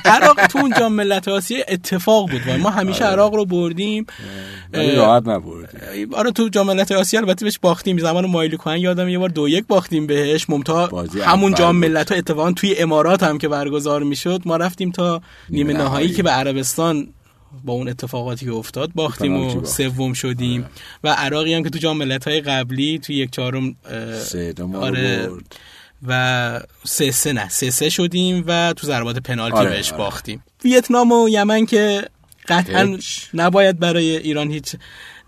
عراق 0.04 0.46
تو 0.46 0.59
اون 0.59 0.72
جام 0.78 0.92
ملت 0.92 1.28
آسیا 1.28 1.59
اتفاق 1.68 2.30
بود 2.30 2.40
ما 2.61 2.70
همیشه 2.70 3.04
عراق 3.04 3.35
رو 3.35 3.44
بردیم. 3.44 4.06
ولی 4.72 4.90
اه، 4.90 4.96
راحت 4.96 5.28
نبردیم. 5.28 6.14
آره 6.14 6.30
تو 6.30 6.48
جام 6.48 6.66
ملت 6.66 6.92
آسیا 6.92 7.20
البته 7.20 7.44
بهش 7.44 7.59
باختیم. 7.59 7.98
زمان 7.98 8.26
مایلی 8.26 8.56
کوهن 8.56 8.76
یادم 8.78 9.09
یه 9.09 9.18
بار 9.18 9.28
دو 9.28 9.48
یک 9.48 9.66
باختیم 9.66 10.06
بهش. 10.06 10.50
ممتا 10.50 11.06
همون 11.24 11.54
جام. 11.54 11.76
ملت 11.76 12.12
ها 12.12 12.18
اتفاقا 12.18 12.52
توی 12.52 12.76
امارات 12.78 13.22
هم 13.22 13.38
که 13.38 13.48
برگزار 13.48 14.02
می‌شد 14.02 14.42
ما 14.44 14.56
رفتیم 14.56 14.90
تا 14.90 15.22
نیمه 15.50 15.72
نهایی. 15.72 16.09
که 16.09 16.22
به 16.22 16.30
عربستان 16.30 17.09
با 17.64 17.72
اون 17.72 17.88
اتفاقاتی 17.88 18.46
که 18.46 18.52
افتاد 18.52 18.90
باختیم 18.94 19.36
و. 19.36 19.64
سوم 19.64 20.12
شدیم 20.12 20.66
و 21.04 21.08
عراقی 21.08 21.54
هم 21.54 21.62
که 21.62 21.70
تو 21.70 21.78
جام 21.78 21.96
ملت 21.96 22.28
های 22.28 22.40
قبلی 22.40 22.98
توی 22.98 23.16
یک 23.16 23.30
چهارم 23.30 23.76
آره 24.74 25.28
برد. 25.28 25.56
و 26.06 26.60
سه 26.84 27.10
سه 27.10 27.32
نه 27.32 27.48
سه 27.48 27.70
سه 27.70 27.88
شدیم 27.88 28.44
و 28.46 28.72
تو 28.76 28.86
ضربات 28.86 29.18
پنالتی 29.18 29.56
آره، 29.56 29.70
بهش 29.70 29.88
آره. 29.88 29.98
باختیم 29.98 30.44
ویتنام 30.64 31.12
و 31.12 31.28
یمن 31.28 31.66
که 31.66 32.08
قطعا. 32.48 32.98
نباید 33.34 33.78
برای 33.78 34.16
ایران 34.16 34.50
هیچ 34.50 34.76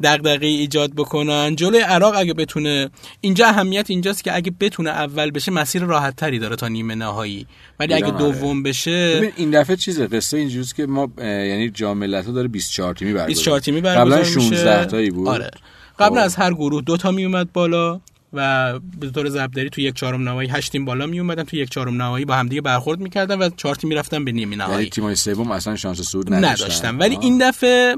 دغدغه 0.03 0.47
ایجاد 0.47 0.95
بکنن. 0.95 1.57
جلوی 1.57 1.81
عراق 1.81 2.15
اگه 2.17 2.35
بتونه 2.35 2.91
اینجا 3.21 3.47
اهمیت 3.47 3.91
اینجاست 3.91 4.25
که 4.25 4.37
اگه 4.37 4.53
بتونه 4.61 4.91
اول 4.91 5.31
بشه 5.31 5.53
مسیر 5.53 5.83
راحت 5.83 6.17
تری 6.17 6.39
داره 6.39 6.57
تا 6.57 6.69
نیمه 6.69 6.95
نهایی. 6.95 7.47
ولی 7.81 7.95
اگه 7.95 8.07
آره. 8.07 8.19
دوم 8.19 8.63
بشه 8.63 9.33
این 9.37 9.51
دفعه 9.51 9.77
چیزه 9.77 10.07
قصه 10.07 10.37
اینجوریه 10.37 10.69
که 10.77 10.87
ما 10.87 11.09
یعنی 11.19 11.71
جام 11.71 11.99
ملت‌ها 11.99 12.33
داره 12.33 12.49
24 12.49 12.95
تیمی 12.95 13.13
برگزار 13.13 13.27
24 13.27 13.61
تیمی 13.61 13.81
قبلا 13.81 14.05
برگزار 14.05 14.25
16 14.25 14.79
میشه 14.79 14.91
تایی 14.91 15.11
بود. 15.11 15.29
آره. 15.29 15.51
قبل 15.99 16.19
خب. 16.19 16.25
از 16.25 16.37
هر 16.37 16.55
گروه 16.55 16.83
دو 16.83 16.97
تا 16.97 17.11
می 17.11 17.25
اومد 17.25 17.53
بالا 17.53 18.01
و 18.33 18.73
به 19.01 19.11
طور 19.11 19.29
ضربدری 19.29 19.71
تو 19.71 19.81
یک 19.81 19.95
چهارم 19.95 20.29
نهایی 20.29 20.49
هشت 20.49 20.73
تیم 20.73 20.85
بالا 20.85 21.07
می 21.07 21.21
اومدن. 21.21 21.45
تو 21.45 21.57
یک 21.57 21.71
چهارم 21.71 22.03
نهایی 22.03 22.25
با 22.25 22.35
همدیگه 22.35 22.61
برخورد 22.61 23.01
می‌کردن 23.01 23.39
و 23.39 23.51
چهار 23.57 23.75
تیم 23.75 23.89
می‌رفتن 23.89 24.25
به 24.25 24.33
نیمه 24.33 24.57
یعنی 24.57 24.71
نهایی 24.71 24.89
تیم‌های 24.91 25.15
سوم 25.15 25.51
اصلا 25.51 25.77
شانس 25.77 26.01
صعود 26.01 26.35
نداشتن. 26.35 26.65
نداشتن. 26.65 26.99
ولی 26.99 27.17
آه. 27.17 27.23
این 27.23 27.49
دفعه 27.49 27.97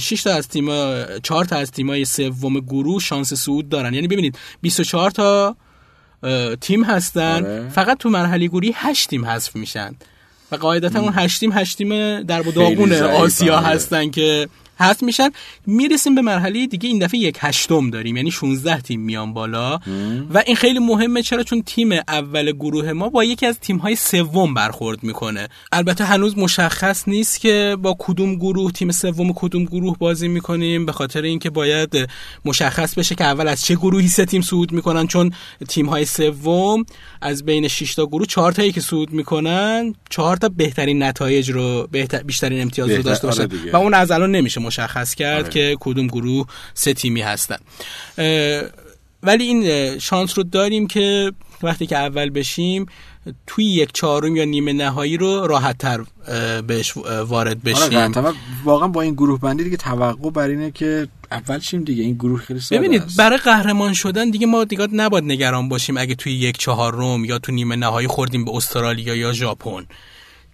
6 0.00 0.22
تا 0.22 0.34
از 0.34 0.48
تیم‌ها 0.48 1.04
4 1.22 1.44
تا 1.44 1.56
از 1.56 1.70
تیم‌های 1.70 2.04
سوم 2.04 2.60
گروه 2.60 3.02
شانس 3.02 3.32
صعود 3.32 3.68
دارن 3.68 3.94
یعنی 3.94 4.08
ببینید 4.08 4.38
24 4.60 5.10
تا 5.10 5.56
تیم 6.60 6.84
هستن 6.84 7.44
آره. 7.44 7.68
فقط 7.68 7.98
تو 7.98 8.10
مرحله 8.10 8.46
گروهی 8.46 8.72
8 8.74 9.08
تیم 9.08 9.24
حذف 9.24 9.56
میشن 9.56 9.94
و 10.52 10.56
قاعدتا 10.56 11.00
اون 11.00 11.12
8 11.16 11.40
تیم 11.40 11.52
8 11.52 11.78
تیم 11.78 12.22
در 12.22 12.42
داغون 12.42 12.92
آسیا 12.92 13.56
آره. 13.56 13.66
هستن 13.66 14.10
که 14.10 14.48
حذف 14.78 15.02
میشن 15.02 15.30
می‌رسیم 15.66 16.14
به 16.14 16.22
مرحله 16.22 16.66
دیگه 16.66 16.88
این 16.88 16.98
دفعه 16.98 17.20
یک 17.20 17.36
هشتم 17.40 17.90
داریم. 17.90 18.16
یعنی 18.16 18.30
16 18.30 18.80
تیم 18.80 19.00
میان 19.00 19.32
بالا. 19.32 19.78
و 20.30 20.42
این 20.46 20.56
خیلی 20.56 20.78
مهمه 20.78 21.22
چرا؟ 21.22 21.42
چون 21.42 21.62
تیم 21.62 21.92
اول 21.92 22.52
گروه 22.52 22.92
ما 22.92 23.08
با 23.08 23.24
یکی 23.24 23.46
از 23.46 23.58
تیم 23.58 23.76
های 23.76 23.96
سوم 23.96 24.54
برخورد 24.54 25.02
می‌کنه. 25.02 25.48
البته 25.72 26.04
هنوز 26.04 26.38
مشخص 26.38 27.08
نیست 27.08 27.40
که 27.40 27.76
با 27.82 27.96
کدوم 27.98 28.34
گروه 28.34 28.72
تیم 28.72 28.90
سوم 28.90 29.32
کدوم 29.32 29.64
گروه 29.64 29.98
بازی 29.98 30.28
می‌کنیم. 30.28 30.86
به 30.86 30.92
خاطر 30.92 31.22
اینکه 31.22 31.50
باید 31.50 32.08
مشخص 32.44 32.94
بشه 32.94 33.14
که 33.14 33.24
اول 33.24 33.48
از 33.48 33.64
چه 33.64 33.74
گروهی 33.74 34.08
سه 34.08 34.24
تیم 34.24 34.42
صعود 34.42 34.72
می‌کنن. 34.72 35.06
چون 35.06 35.32
تیم 35.68 35.86
های 35.86 36.04
سوم 36.04 36.84
از 37.20 37.44
بین 37.44 37.68
6 37.68 37.94
تا 37.94 38.06
گروه 38.06 38.26
4 38.26 38.52
تایی 38.52 38.72
که 38.72 38.80
صعود 38.80 39.12
می‌کنن 39.12 39.94
4 40.10 40.36
تا 40.36 40.48
بهترین 40.48 41.02
نتایج 41.02 41.50
رو 41.50 41.88
بهتر 41.90 42.22
بیشترین 42.22 42.62
امتیاز 42.62 42.90
رو 42.90 43.02
داشته 43.02 43.28
آره 43.28 43.46
باشن. 43.46 43.70
و 43.72 43.76
اون 43.76 43.94
از 43.94 44.10
الان 44.10 44.30
نمیشه 44.30 44.60
مشخص 44.66 45.14
کرد 45.14 45.44
آره. 45.44 45.52
که 45.52 45.76
کدوم 45.80 46.06
گروه 46.06 46.46
سه 46.74 46.94
تیمی 46.94 47.20
هستن. 47.20 47.56
ولی 49.22 49.44
این 49.44 49.98
شانس 49.98 50.38
رو 50.38 50.44
داریم 50.44 50.86
که 50.86 51.32
وقتی 51.62 51.86
که 51.86 51.96
اول 51.96 52.30
بشیم 52.30 52.86
توی 53.46 53.64
یک 53.64 53.92
چهارم 53.92 54.36
یا 54.36 54.44
نیمه 54.44 54.72
نهایی 54.72 55.16
رو 55.16 55.46
راحت 55.46 55.78
تر 55.78 56.00
بهش 56.66 56.96
وارد 56.96 57.68
آره 57.68 57.88
بشیم. 58.08 58.34
واقعا 58.64 58.88
با 58.88 59.02
این 59.02 59.14
گروه 59.14 59.40
بندی 59.40 59.64
دیگه 59.64 59.76
توقع 59.76 60.30
بر 60.30 60.48
اینه 60.48 60.70
که 60.70 61.08
اول 61.32 61.58
شیم 61.58 61.84
دیگه. 61.84 62.02
این 62.02 62.14
گروه 62.14 62.40
خیلی 62.40 62.60
ساده 62.60 62.78
ببینید 62.78 63.02
است. 63.02 63.16
برای 63.16 63.38
قهرمان 63.38 63.94
شدن 63.94 64.30
دیگه 64.30 64.46
ما 64.46 64.64
دیگه 64.64 64.88
نباید 64.92 65.24
نگران 65.24 65.68
باشیم 65.68 65.96
اگه 65.96 66.14
توی 66.14 66.32
یک 66.32 66.58
چهارم 66.58 67.24
یا 67.24 67.38
تو 67.38 67.52
نیمه 67.52 67.76
نهایی 67.76 68.08
خوردیم 68.08 68.44
به 68.44 68.56
استرالیا 68.56 69.14
یا 69.14 69.32
ژاپن. 69.32 69.86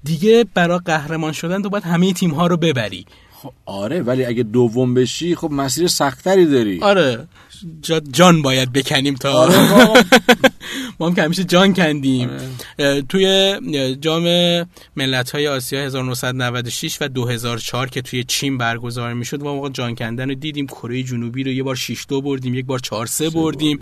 دیگه 0.04 0.44
برای 0.54 0.78
قهرمان 0.84 1.32
شدن 1.32 1.62
تو 1.62 1.68
باید 1.68 1.84
همه 1.84 2.12
تیم 2.12 2.30
ها 2.30 2.46
رو 2.46 2.56
ببری. 2.56 3.06
خب 3.42 3.52
آره 3.66 4.02
ولی 4.02 4.24
اگه 4.24 4.42
دوم 4.42 4.94
بشی 4.94 5.34
خب 5.34 5.50
مسیر 5.50 5.86
سختری 5.86 6.46
داری. 6.46 6.80
آره 6.80 7.26
جا 7.82 8.00
جان 8.00 8.42
باید 8.42 8.72
بکنیم 8.72 9.14
تا 9.14 9.32
آره، 9.32 9.70
ما- 11.00 11.06
هم 11.08 11.14
که 11.14 11.22
همیشه 11.22 11.44
جان 11.44 11.74
کندیم. 11.74 12.30
آره. 12.78 13.02
توی 13.02 13.56
جام 14.00 14.24
ملت 14.96 15.30
های 15.30 15.48
آسیا 15.48 15.80
1996 15.84 16.98
و 17.00 17.08
2004 17.08 17.88
که 17.88 18.02
توی 18.02 18.24
چین 18.24 18.58
برگزار 18.58 19.14
می‌شد 19.14 19.42
ما 19.42 19.54
موقع 19.54 19.68
جان 19.68 19.94
کندن 19.94 20.28
رو 20.28 20.34
دیدیم. 20.34 20.66
کره 20.66 21.02
جنوبی 21.02 21.44
رو 21.44 21.50
یه 21.50 21.62
بار 21.62 21.74
6 21.76 22.04
2 22.08 22.20
بردیم 22.22 22.54
یک 22.54 22.66
بار 22.66 22.78
4 22.78 23.06
3 23.06 23.30
بردیم. 23.30 23.78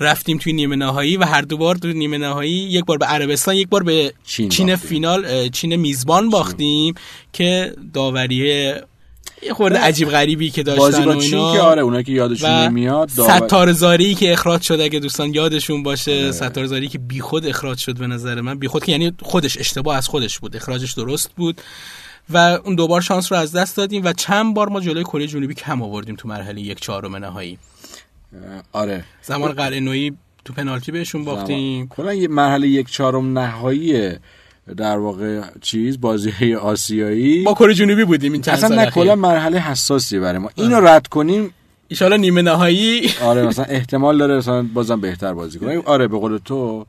رفتیم 0.00 0.38
توی 0.38 0.52
نیمه 0.52 0.76
نهایی 0.76 1.16
و 1.16 1.24
هر 1.24 1.42
دو 1.42 1.56
بار 1.56 1.76
توی 1.76 1.92
نیمه 1.94 2.18
نهایی 2.18 2.52
یک 2.52 2.84
بار 2.84 2.98
به 2.98 3.06
عربستان 3.06 3.54
یک 3.54 3.68
بار 3.68 3.82
به 3.82 4.12
چین 4.26 4.48
چین. 4.48 4.76
فینال 4.76 5.48
چین 5.48 5.76
میزبان 5.76 6.30
باختیم 6.30 6.94
که 7.32 7.74
داوریه 7.94 8.82
یه 9.46 9.54
خورده 9.54 9.78
عجیب 9.78 10.08
غریبی 10.08 10.50
که 10.50 10.62
داشتن 10.62 10.78
بازی 10.80 11.02
با 11.02 11.16
چین. 11.16 11.52
که 11.52 11.60
آره 11.60 11.82
اونا 11.82 12.02
که 12.02 12.12
یادشون 12.12 12.50
نمیاد 12.50 13.10
داور- 13.16 13.36
ستار 13.46 13.72
زاری 13.72 14.14
که 14.14 14.32
اخراج 14.32 14.62
شد 14.62 14.80
اگه 14.80 14.98
دوستان 15.00 15.34
یادشون 15.34 15.82
باشه 15.82 16.12
آره. 16.22 16.32
ستار 16.32 16.66
زاری 16.66 16.88
که 16.88 16.98
بیخود 16.98 17.46
اخراج 17.46 17.78
شد 17.78 17.98
به 17.98 18.06
نظر 18.06 18.40
من. 18.40 18.58
بیخود 18.58 18.84
که 18.84 18.92
یعنی 18.92 19.12
خودش 19.22 19.58
اشتباه 19.58 19.96
از 19.96 20.08
خودش 20.08 20.38
بود. 20.38 20.56
اخراجش 20.56 20.92
درست 20.92 21.30
بود. 21.36 21.60
و 22.30 22.36
اون 22.64 22.74
دوبار 22.74 23.00
شانس 23.00 23.32
رو 23.32 23.38
از 23.38 23.52
دست 23.52 23.76
دادیم 23.76 24.04
و 24.04 24.12
چند 24.12 24.54
بار 24.54 24.68
ما 24.68 24.80
جلوی 24.80 25.04
کره 25.04 25.26
جنوبی 25.26 25.54
کم 25.54 25.82
آوردیم 25.82 26.16
تو 26.16 26.28
مرحله 26.28 26.60
یک 26.60 26.80
چهارم 26.80 27.16
نهایی. 27.16 27.58
آره. 28.72 29.04
زمان 29.22 29.52
قلعه 29.52 29.80
نویی 29.80 30.12
تو 30.44 30.52
پنالتی 30.52 30.92
بهشون 30.92 31.24
باختیم. 31.24 31.88
کلا 31.88 32.14
یه 32.14 32.28
مرحله 32.28 32.68
یک 32.68 32.90
چهارم 32.90 33.38
نهایی 33.38 34.12
در 34.76 34.98
واقع 34.98 35.42
چیز 35.60 36.00
بازی 36.00 36.54
آسیایی. 36.54 37.42
ما 37.42 37.54
کره 37.54 37.74
جنوبی 37.74 38.04
بودیم 38.04 38.32
این 38.32 38.42
چند 38.42 38.54
اصلا. 38.54 38.90
کلا 38.90 39.14
مرحله 39.14 39.58
حساسی 39.58 40.18
برای 40.18 40.38
ما. 40.38 40.50
اینو 40.54 40.80
رد 40.80 41.06
کنیم. 41.06 41.54
ایشالا 41.88 42.16
نیمه 42.16 42.42
نهایی. 42.42 43.10
آره 43.22 43.46
مثلا 43.46 43.64
احتمال 43.64 44.18
داره 44.18 44.36
مثلا 44.36 44.62
بازم 44.62 45.00
بهتر 45.00 45.34
بازی 45.34 45.58
کنیم. 45.58 45.82
آره 45.94 46.08
به 46.08 46.18
قول 46.18 46.38
تو 46.38 46.86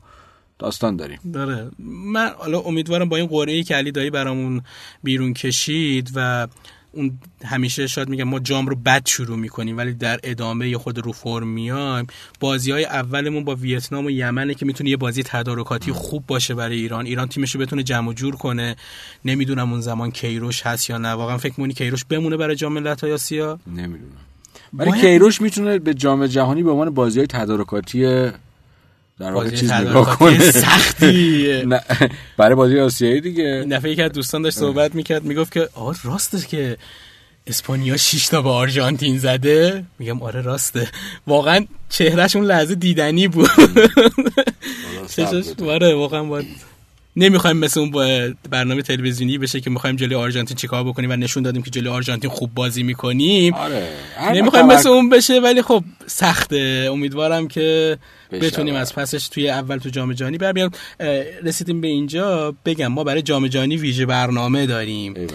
داستان 0.58 0.96
داریم. 0.96 1.18
داره. 1.32 1.70
من 1.88 2.30
حالا 2.38 2.60
امیدوارم 2.60 3.08
با 3.08 3.16
این 3.16 3.26
قرعه 3.26 3.62
که 3.62 3.74
علی 3.74 3.92
دایی 3.92 4.10
برامون 4.10 4.60
بیرون 5.02 5.34
کشید 5.34 6.10
و 6.14 6.48
اون 6.96 7.18
همیشه 7.44 7.86
شاید 7.86 8.08
میگم 8.08 8.24
ما 8.24 8.38
جام 8.38 8.66
رو 8.66 8.76
بد 8.76 9.06
شروع 9.06 9.36
می‌کنیم 9.36 9.76
ولی 9.76 9.92
در 9.92 10.20
ادامه 10.22 10.68
یه 10.68 10.78
خود 10.78 10.98
رو 10.98 11.12
فرم 11.12 11.48
میایم. 11.48 12.06
بازی 12.40 12.70
های 12.70 12.84
اولمون 12.84 13.44
با 13.44 13.54
ویتنام 13.54 14.06
و 14.06 14.10
یمنه 14.10 14.54
که 14.54 14.66
می‌تونه 14.66 14.90
یه 14.90 14.96
بازی 14.96 15.22
تدارکاتی 15.22 15.92
خوب 15.92 16.26
باشه 16.26 16.54
برای 16.54 16.76
ایران. 16.76 17.06
ایران 17.06 17.28
تیمش 17.28 17.54
رو 17.54 17.60
بتونه 17.60 17.82
جمع 17.82 18.08
و 18.08 18.12
جور 18.12 18.36
کنه. 18.36 18.76
نمی‌دونم 19.24 19.72
اون 19.72 19.80
زمان 19.80 20.10
کیروش 20.10 20.62
هست 20.62 20.90
یا 20.90 20.98
نه. 20.98 21.08
واقعا 21.08 21.38
فکر 21.38 21.54
مونی 21.58 21.74
کیروش 21.74 22.04
بمونه 22.04 22.36
برای 22.36 22.56
جام 22.56 22.72
ملت‌های 22.72 23.12
آسیا؟ 23.12 23.58
نمی‌دونم. 23.66 24.00
ولی 24.74 24.90
باید- 24.90 25.02
کیروش 25.02 25.40
می‌تونه 25.40 25.78
به 25.78 25.94
جام 25.94 26.26
جهانی 26.26 26.62
به 26.62 26.70
عنوان 26.70 26.90
بازی 26.90 27.18
های 27.18 27.26
تدارکاتی 27.26 28.30
در 29.20 29.32
واقع 29.32 29.50
چیز 29.50 29.72
نگاه 29.72 30.18
کنه 30.18 30.38
سختی. 30.50 31.46
برای 32.38 32.54
بازی 32.54 32.80
آسیایی 32.80 33.20
دیگه. 33.20 33.66
دفعه 33.70 33.90
یکی 33.90 34.02
از 34.02 34.12
دوستان 34.12 34.42
داشت 34.42 34.56
صحبت 34.58 34.94
می‌کرد 34.94 35.24
می‌گفت 35.24 35.52
که 35.52 35.68
آه 35.74 35.96
راسته 36.04 36.38
که 36.38 36.76
اسپانیا 37.46 37.96
6 37.96 38.26
تا 38.28 38.42
به 38.42 38.48
آرژانتین 38.48 39.18
زده. 39.18 39.84
میگم 39.98 40.22
آره 40.22 40.42
راسته. 40.42 40.88
واقعا 41.26 41.66
چهرهش 41.88 42.36
اون 42.36 42.44
لحظه 42.44 42.74
دیدنی 42.74 43.28
بود. 43.28 43.50
چشاش 45.16 45.44
آره 45.68 45.94
واقعا 45.94 46.24
باید 46.24 46.46
نمی‌خوایم 47.16 47.56
مثل 47.56 47.80
اون 47.80 47.90
برنامه 48.50 48.82
تلویزیونی 48.82 49.38
بشه 49.38 49.60
که 49.60 49.70
می‌خوایم 49.70 49.96
جلوی 49.96 50.14
آرژانتین 50.14 50.56
چیکار 50.56 50.84
بکنیم 50.84 51.10
و 51.10 51.16
نشون 51.16 51.42
دادیم 51.42 51.62
که 51.62 51.70
جلوی 51.70 51.88
آرژانتین 51.88 52.30
خوب 52.30 52.54
بازی 52.54 52.82
می‌کنیم. 52.82 53.54
آره 53.54 53.88
نمی‌خوایم 54.34 54.66
مثل 54.66 54.88
اون 54.88 55.08
بشه 55.08 55.40
ولی 55.40 55.62
خب 55.62 55.84
سخته. 56.06 56.88
امیدوارم 56.92 57.48
که 57.48 57.98
بتونیم 58.32 58.74
آره. 58.74 58.82
از 58.82 58.94
پسش 58.94 59.28
توی 59.28 59.50
اول 59.50 59.76
تو 59.78 59.88
جام 59.88 60.12
جهانی 60.12 60.38
بر 60.38 60.70
رسیدیم 61.42 61.80
به 61.80 61.88
اینجا. 61.88 62.54
بگم 62.64 62.86
ما 62.86 63.04
برای 63.04 63.22
جام 63.22 63.46
جهانی 63.46 63.76
ویژه 63.76 64.06
برنامه 64.06 64.66
داریم. 64.66 65.14
ایول. 65.16 65.30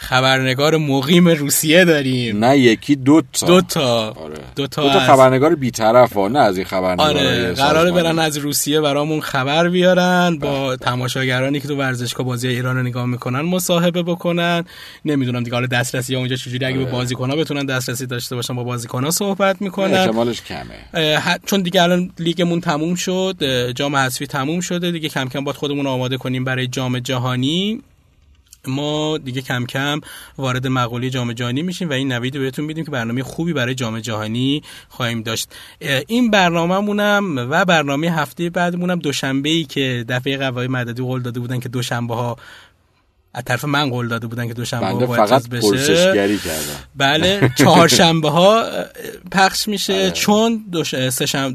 خبرنگار 0.00 0.76
مقیم 0.76 1.28
روسیه 1.28 1.84
داریم. 1.84 2.44
نه 2.44 2.58
یکی 2.58 2.96
دو 2.96 3.22
تا. 3.32 3.46
دو 3.46 3.60
تا. 3.60 4.10
آره. 4.10 4.34
دو 4.56 4.66
تا, 4.66 4.82
دو 4.82 4.88
تا 4.92 5.00
از- 5.00 5.06
خبرنگار 5.06 5.54
بی‌طرف 5.54 6.12
ها 6.12 6.28
نه 6.28 6.38
از 6.38 6.56
این 6.56 6.66
خبرنگار 6.66 7.06
آره 7.08 7.52
قراره 7.52 7.92
برن 7.92 8.18
از 8.18 8.36
روسیه 8.36 8.80
برامون 8.80 9.20
خبر 9.20 9.68
بیارن 9.68 10.38
با 10.38 10.76
تماشاگرانی 10.76 11.60
که 11.60 11.68
تو 11.68 11.76
ورزشگاه 11.76 12.26
بازی 12.26 12.48
ایران 12.48 12.76
رو 12.76 12.82
نگاه 12.82 13.06
می‌کنن 13.06 13.40
مصاحبه 13.40 14.02
بکنن. 14.02 14.64
نمی‌دونم 15.04 15.42
دیگه 15.42 15.54
حالا 15.54 15.66
دسترسی 15.66 16.16
اونجا 16.16 16.36
چجوری 16.36 16.64
اگه 16.66 16.76
به 16.76 16.82
آره. 16.82 16.92
بازیکن‌ها 16.92 17.36
بتونن 17.36 17.66
دسترسی 17.66 18.06
داشته 18.06 18.36
باشن 18.36 18.54
با 18.54 18.64
بازیکن‌ها 18.64 19.10
صحبت 19.10 19.62
می‌کنن. 19.62 19.94
احتمالش 19.94 20.42
کمه. 20.42 21.18
ح- 21.20 21.38
چون 21.46 21.62
دیگه 21.62 21.82
الان 21.82 22.10
لیگمون 22.18 22.60
تموم 22.60 22.94
شد 22.94 23.36
جام 23.74 23.96
حذفی 23.96 24.26
تموم 24.26 24.60
شده 24.60 24.90
دیگه 24.90 25.08
کم 25.08 25.28
کم 25.28 25.44
باید 25.44 25.56
خودمون 25.56 25.86
آماده 25.86 26.16
کنیم 26.16 26.44
برای 26.44 26.66
جام 26.66 26.98
جهانی. 26.98 27.80
ما 28.66 29.18
دیگه 29.18 29.40
کم 29.42 29.66
کم 29.66 30.00
وارد 30.38 30.66
مقوله 30.66 31.10
جام 31.10 31.32
جهانی 31.32 31.62
میشیم 31.62 31.90
و 31.90 31.92
این 31.92 32.12
نوید 32.12 32.36
رو 32.36 32.42
بهتون 32.42 32.64
میدیم 32.64 32.84
که 32.84 32.90
برنامه 32.90 33.22
خوبی 33.22 33.52
برای 33.52 33.74
جام 33.74 34.00
جهانی 34.00 34.62
خواهیم 34.88 35.22
داشت. 35.22 35.48
این 36.06 36.30
برنامه‌مونم 36.30 37.46
و 37.50 37.64
برنامه 37.64 38.10
هفته 38.10 38.50
بعدمونم 38.50 38.98
دوشنبه 38.98 39.48
ای 39.48 39.64
که 39.64 40.04
دفعه 40.08 40.36
قوای 40.36 40.68
مددی 40.68 41.02
قول 41.02 41.22
داده 41.22 41.40
بودن 41.40 41.60
که 41.60 41.68
دوشنبه 41.68 42.14
ها 42.14 42.36
از 43.38 43.44
طرف 43.44 43.64
من 43.64 43.90
قول 43.90 44.08
داده 44.08 44.26
بودن 44.26 44.48
که 44.48 44.54
دوشنبه 44.54 45.06
باید 45.06 45.26
فقط 45.26 45.48
بشه 45.48 45.70
پرسشگری 45.70 46.38
کردم 46.38 46.76
بله 46.96 47.50
چهارشنبه 47.56 48.30
ها 48.30 48.64
پخش 49.32 49.68
میشه 49.68 49.94
آره. 49.94 50.10
چون 50.10 50.64
دوش- 50.72 50.94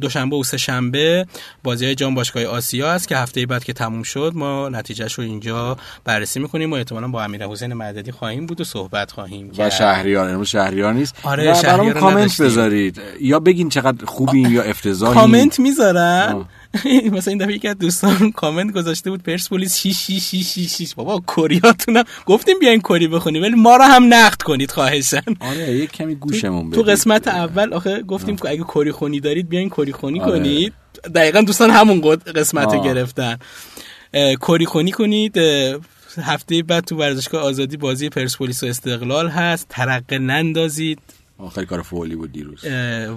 دوشنبه 0.02 0.36
و 0.36 0.44
سهشنبه 0.44 1.26
بازی 1.64 1.86
های 1.86 1.96
جام 1.96 2.16
باشگاه 2.16 2.44
آسیا 2.44 2.92
است 2.92 3.08
که 3.08 3.18
هفته 3.18 3.46
بعد 3.46 3.64
که 3.64 3.74
تموم 3.74 4.04
شد 4.04 4.32
ما 4.36 4.70
نتیجهش 4.70 5.14
رو 5.14 5.24
اینجا 5.24 5.78
بررسی 6.06 6.40
می‌کنیم 6.40 6.72
و 6.72 6.76
احتمالا 6.76 7.08
با 7.08 7.24
امیر 7.24 7.48
حسین 7.48 7.74
مددی 7.74 8.12
خواهیم 8.12 8.46
بود 8.46 8.62
و 8.62 8.64
صحبت 8.64 9.12
خواهیم 9.12 9.50
و 9.50 9.52
کرد. 9.52 9.70
شهریار 9.70 10.30
امروز 10.30 10.48
شهریار 10.48 10.94
نیست 10.94 11.16
آره، 11.24 11.52
و 11.52 11.56
شهریار 11.56 12.00
کامنت. 12.00 12.42
بذارید 12.42 13.02
یا 13.22 13.40
بگین 13.40 13.70
چقدر 13.70 14.06
خوبیم 14.06 14.54
یا 14.54 14.64
افتضاحیم 14.64 15.16
کامنت 15.22 15.60
می‌ذارن 15.60 16.34
آه. 16.36 16.46
مثلا 17.14 17.32
این 17.32 17.38
دفعه 17.38 17.56
یکی 17.56 17.68
از 17.68 17.78
دوستان 17.78 18.32
کامنت 18.32 18.74
گذاشته 18.74 19.10
بود 19.10 19.24
پرسپولیس 19.24 19.78
6 19.78 19.96
6 19.96 20.20
6 20.20 20.68
6 20.68 20.76
6 20.76 20.94
بابا 20.96 21.20
کوریاتونم 21.28 22.04
گفتیم 22.26 22.60
بیاین 22.60 22.82
کری 22.82 23.08
بخونیم 23.08 23.42
ولی 23.42 23.56
ما 23.56 23.76
رو 23.76 23.84
هم 23.84 24.14
نقد 24.14 24.42
کنید 24.42 24.72
خواهشن 24.72 25.24
آره 25.40 25.72
یک 25.72 25.92
کمی 25.92 26.16
گوشمون 26.16 26.72
تو. 26.72 26.82
قسمت 26.82 27.28
اول 27.28 27.74
آخه 27.74 28.02
گفتیم 28.02 28.36
که 28.36 28.50
اگه 28.50 28.64
کری 28.64 28.92
خونی 28.92 29.20
دارید 29.20 29.50
بیاین 29.50 29.70
کری 29.70 29.92
خونی 29.92 30.20
آره. 30.20 30.32
کنید. 30.32 30.74
دقیقا 31.16 31.42
دوستان 31.42 31.70
همون 31.70 32.02
قسمت 32.36 32.74
رو. 32.74 32.84
گرفتن. 32.84 33.38
کری 34.48 34.66
خونی 34.66 34.92
کنید. 34.92 35.38
هفته 36.22 36.64
بعد 36.64 36.86
تو 36.86 36.98
ورزشگاه 36.98 37.44
آزادی 37.44 37.78
بازی 37.78 38.10
پرسپولیس 38.10 38.64
و 38.64 38.68
استقلال 38.68 39.30
هست. 39.30 39.66
ترقه 39.70 40.18
نندازید. 40.18 41.00
آخر 41.44 41.66
کار 41.66 41.82
فولی 41.82 42.16
بود 42.16 42.32
دیروز 42.32 42.66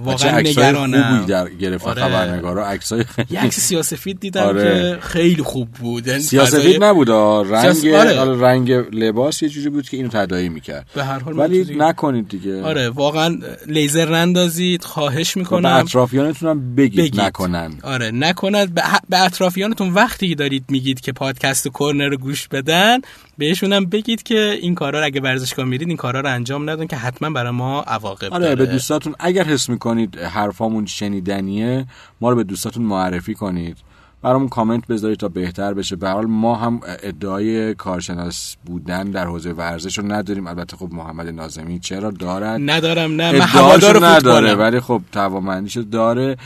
واقعا 0.04 0.40
نگرانم 0.40 1.16
خوبی 1.18 1.26
در 1.32 1.48
گرفت 1.48 1.86
آره. 1.86 2.02
خبرنگارا 2.02 2.66
عکسای 2.66 3.04
یه 3.30 3.40
عکس 3.40 3.60
سیاسفید 3.60 4.20
دیدم 4.20 4.42
آره. 4.42 4.62
که 4.94 4.98
خیلی 5.00 5.42
خوب 5.42 5.68
بود 5.70 6.06
یعنی 6.06 6.18
فضای- 6.20 6.28
سیاسفید 6.28 6.84
نبود. 6.84 7.10
رنگ 7.10 7.72
سیاس- 7.72 8.16
آره. 8.16 8.40
رنگ 8.40 8.70
لباس 8.92 9.42
یه 9.42 9.48
جوری 9.48 9.68
بود 9.70 9.88
که 9.88 9.96
اینو 9.96 10.08
تداعی 10.08 10.48
می‌کرد 10.48 10.86
به 10.94 11.04
هر 11.04 11.18
حال 11.18 11.38
ولی 11.38 11.58
چیزی- 11.58 11.74
نکنید 11.76 12.28
دیگه 12.28 12.62
آره 12.62 12.88
واقعا 12.88 13.38
لیزر 13.66 14.08
نندازید 14.16 14.84
خواهش 14.84 15.34
به 15.34 15.40
می‌کنم 15.40 15.68
اطرافیانتون 15.72 16.48
هم 16.50 16.74
بگید, 16.74 17.00
بگید. 17.00 17.20
نکنن 17.20 17.72
آره 17.82 18.10
نکنند 18.10 18.74
به, 18.74 18.82
به 19.08 19.24
اطرافیانتون 19.24 19.88
وقتی 19.94 20.34
دارید 20.34 20.64
میگید 20.68 21.00
که 21.00 21.12
پادکست 21.12 21.68
کورنر 21.68 22.08
رو 22.08 22.16
گوش 22.16 22.48
بدن 22.48 22.98
بهشون 23.38 23.72
هم 23.72 23.84
بگید 23.84 24.22
که 24.22 24.58
این 24.60 24.74
کارا 24.74 24.98
رو 24.98 25.06
اگه 25.06 25.20
ورزشگاه 25.20 25.66
میرید 25.66 25.88
این 25.88 25.96
کارا 25.96 26.20
رو 26.20 26.28
انجام 26.28 26.70
ندن 26.70 26.86
که 26.86 26.96
حتما 26.96 27.30
برای 27.30 27.52
ما 27.52 27.82
عواقب 27.82 28.32
آره 28.32 28.44
داره. 28.44 28.54
به 28.54 28.66
دوستاتون 28.66 29.14
اگر 29.18 29.44
حس 29.44 29.68
می‌کنید 29.68 30.18
حرفامون 30.18 30.86
شنیدنیه 30.86 31.86
ما 32.20 32.30
رو 32.30 32.36
به 32.36 32.44
دوستاتون 32.44 32.82
معرفی 32.82 33.34
کنید. 33.34 33.76
برامون 34.22 34.48
کامنت 34.48 34.86
بذارید 34.86 35.18
تا 35.18 35.28
بهتر 35.28 35.74
بشه. 35.74 35.96
به 35.96 36.08
حال 36.08 36.26
ما 36.26 36.54
هم 36.54 36.80
ادعای 37.02 37.74
کارشناس 37.74 38.56
بودن 38.64 39.04
در 39.04 39.24
حوزه 39.24 39.52
ورزش 39.52 39.98
رو 39.98 40.12
نداریم. 40.12 40.46
البته 40.46 40.76
خب 40.76 40.88
محمد 40.92 41.28
نازمی 41.28 41.78
چرا 41.78 42.10
دارد؟ 42.10 42.60
ندارم 42.64 43.12
نه 43.12 43.32
من 43.32 44.04
نداره 44.04 44.54
ولی 44.54 44.80
خب 44.80 45.02
توامندیشو 45.12 45.80
داره. 45.80 46.36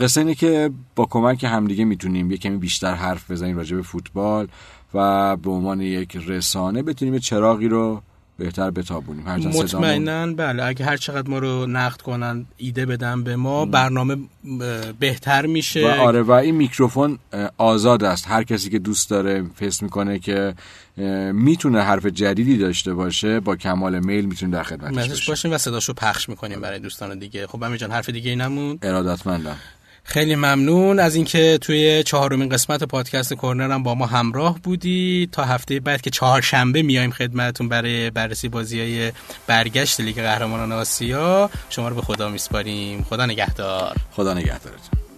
قصه 0.00 0.20
اینه 0.20 0.34
که 0.34 0.70
با 0.96 1.04
کمک 1.10 1.44
همدیگه 1.44 1.84
می‌تونیم 1.84 2.30
یه 2.30 2.36
کمی 2.36 2.56
بیشتر 2.56 2.94
حرف 2.94 3.30
بزنیم 3.30 3.56
راجع 3.56 3.76
به 3.76 3.82
فوتبال. 3.82 4.48
و 4.94 5.36
به 5.36 5.50
عنوان 5.50 5.80
یک 5.80 6.18
رسانه 6.26 6.82
بتونیم 6.82 7.18
چراغی 7.18 7.68
رو 7.68 8.02
بهتر 8.38 8.70
بتابونیم. 8.70 9.24
مطمئنا 9.24 10.34
بله 10.34 10.64
اگه 10.64 10.84
هر 10.84 10.96
چقدر 10.96 11.30
ما 11.30 11.38
رو 11.38 11.66
نقد 11.66 12.00
کنن 12.00 12.46
ایده 12.56 12.86
بدن 12.86 13.24
به 13.24 13.36
ما 13.36 13.66
برنامه 13.66 14.16
بهتر 15.00 15.46
میشه. 15.46 15.86
و 15.86 16.00
آره 16.00 16.22
و 16.22 16.30
این 16.32 16.54
میکروفون 16.54 17.18
آزاد 17.58 18.04
است. 18.04 18.28
هر 18.28 18.42
کسی 18.42 18.70
که 18.70 18.78
دوست 18.78 19.10
داره 19.10 19.44
حس 19.54 19.82
می‌کنه 19.82 20.18
که 20.18 20.54
می‌تونه 21.32 21.82
حرف 21.82 22.06
جدیدی 22.06 22.58
داشته 22.58 22.94
باشه 22.94 23.40
با 23.40 23.56
کمال 23.56 23.98
میل 23.98 24.24
می‌تونیم 24.24 24.54
در 24.54 24.62
خدمتش 24.62 25.28
باشیم. 25.28 25.52
و 25.52 25.58
صداشو 25.58 25.92
پخش 25.92 26.28
می‌کنیم 26.28 26.60
برای 26.60 26.78
دوستان 26.78 27.18
دیگه. 27.18 27.46
خب 27.46 27.62
همین 27.62 27.76
جان 27.76 27.90
حرف 27.90 28.08
دیگه 28.08 28.30
ای 28.30 28.36
نمون 28.36 28.78
ارادتمندم. 28.82 29.56
خیلی 30.10 30.34
ممنون 30.34 30.98
از 30.98 31.14
اینکه 31.14 31.58
توی 31.60 32.02
چهارمین 32.02 32.48
قسمت 32.48 32.84
پادکست 32.84 33.34
کورنر 33.34 33.78
با 33.78 33.94
ما 33.94 34.06
همراه 34.06 34.58
بودی. 34.62 35.28
تا 35.32 35.44
هفته 35.44 35.80
بعد 35.80 36.00
که 36.00 36.10
چهارشنبه 36.10 36.82
میایم 36.82 37.10
خدمتتون 37.10 37.68
برای 37.68 38.10
بررسی 38.10 38.48
بازی 38.48 38.80
های 38.80 39.12
برگشت 39.46 40.00
لیگ 40.00 40.16
قهرمانان 40.16 40.72
آسیا. 40.72 41.50
شما 41.68 41.88
رو 41.88 41.94
به 41.94 42.02
خدا 42.02 42.28
میسپاریم. 42.28 43.02
خدا 43.02 43.26
نگهدار. 43.26 43.96
خدا 44.12 44.34
نگهدارتون 44.34 45.09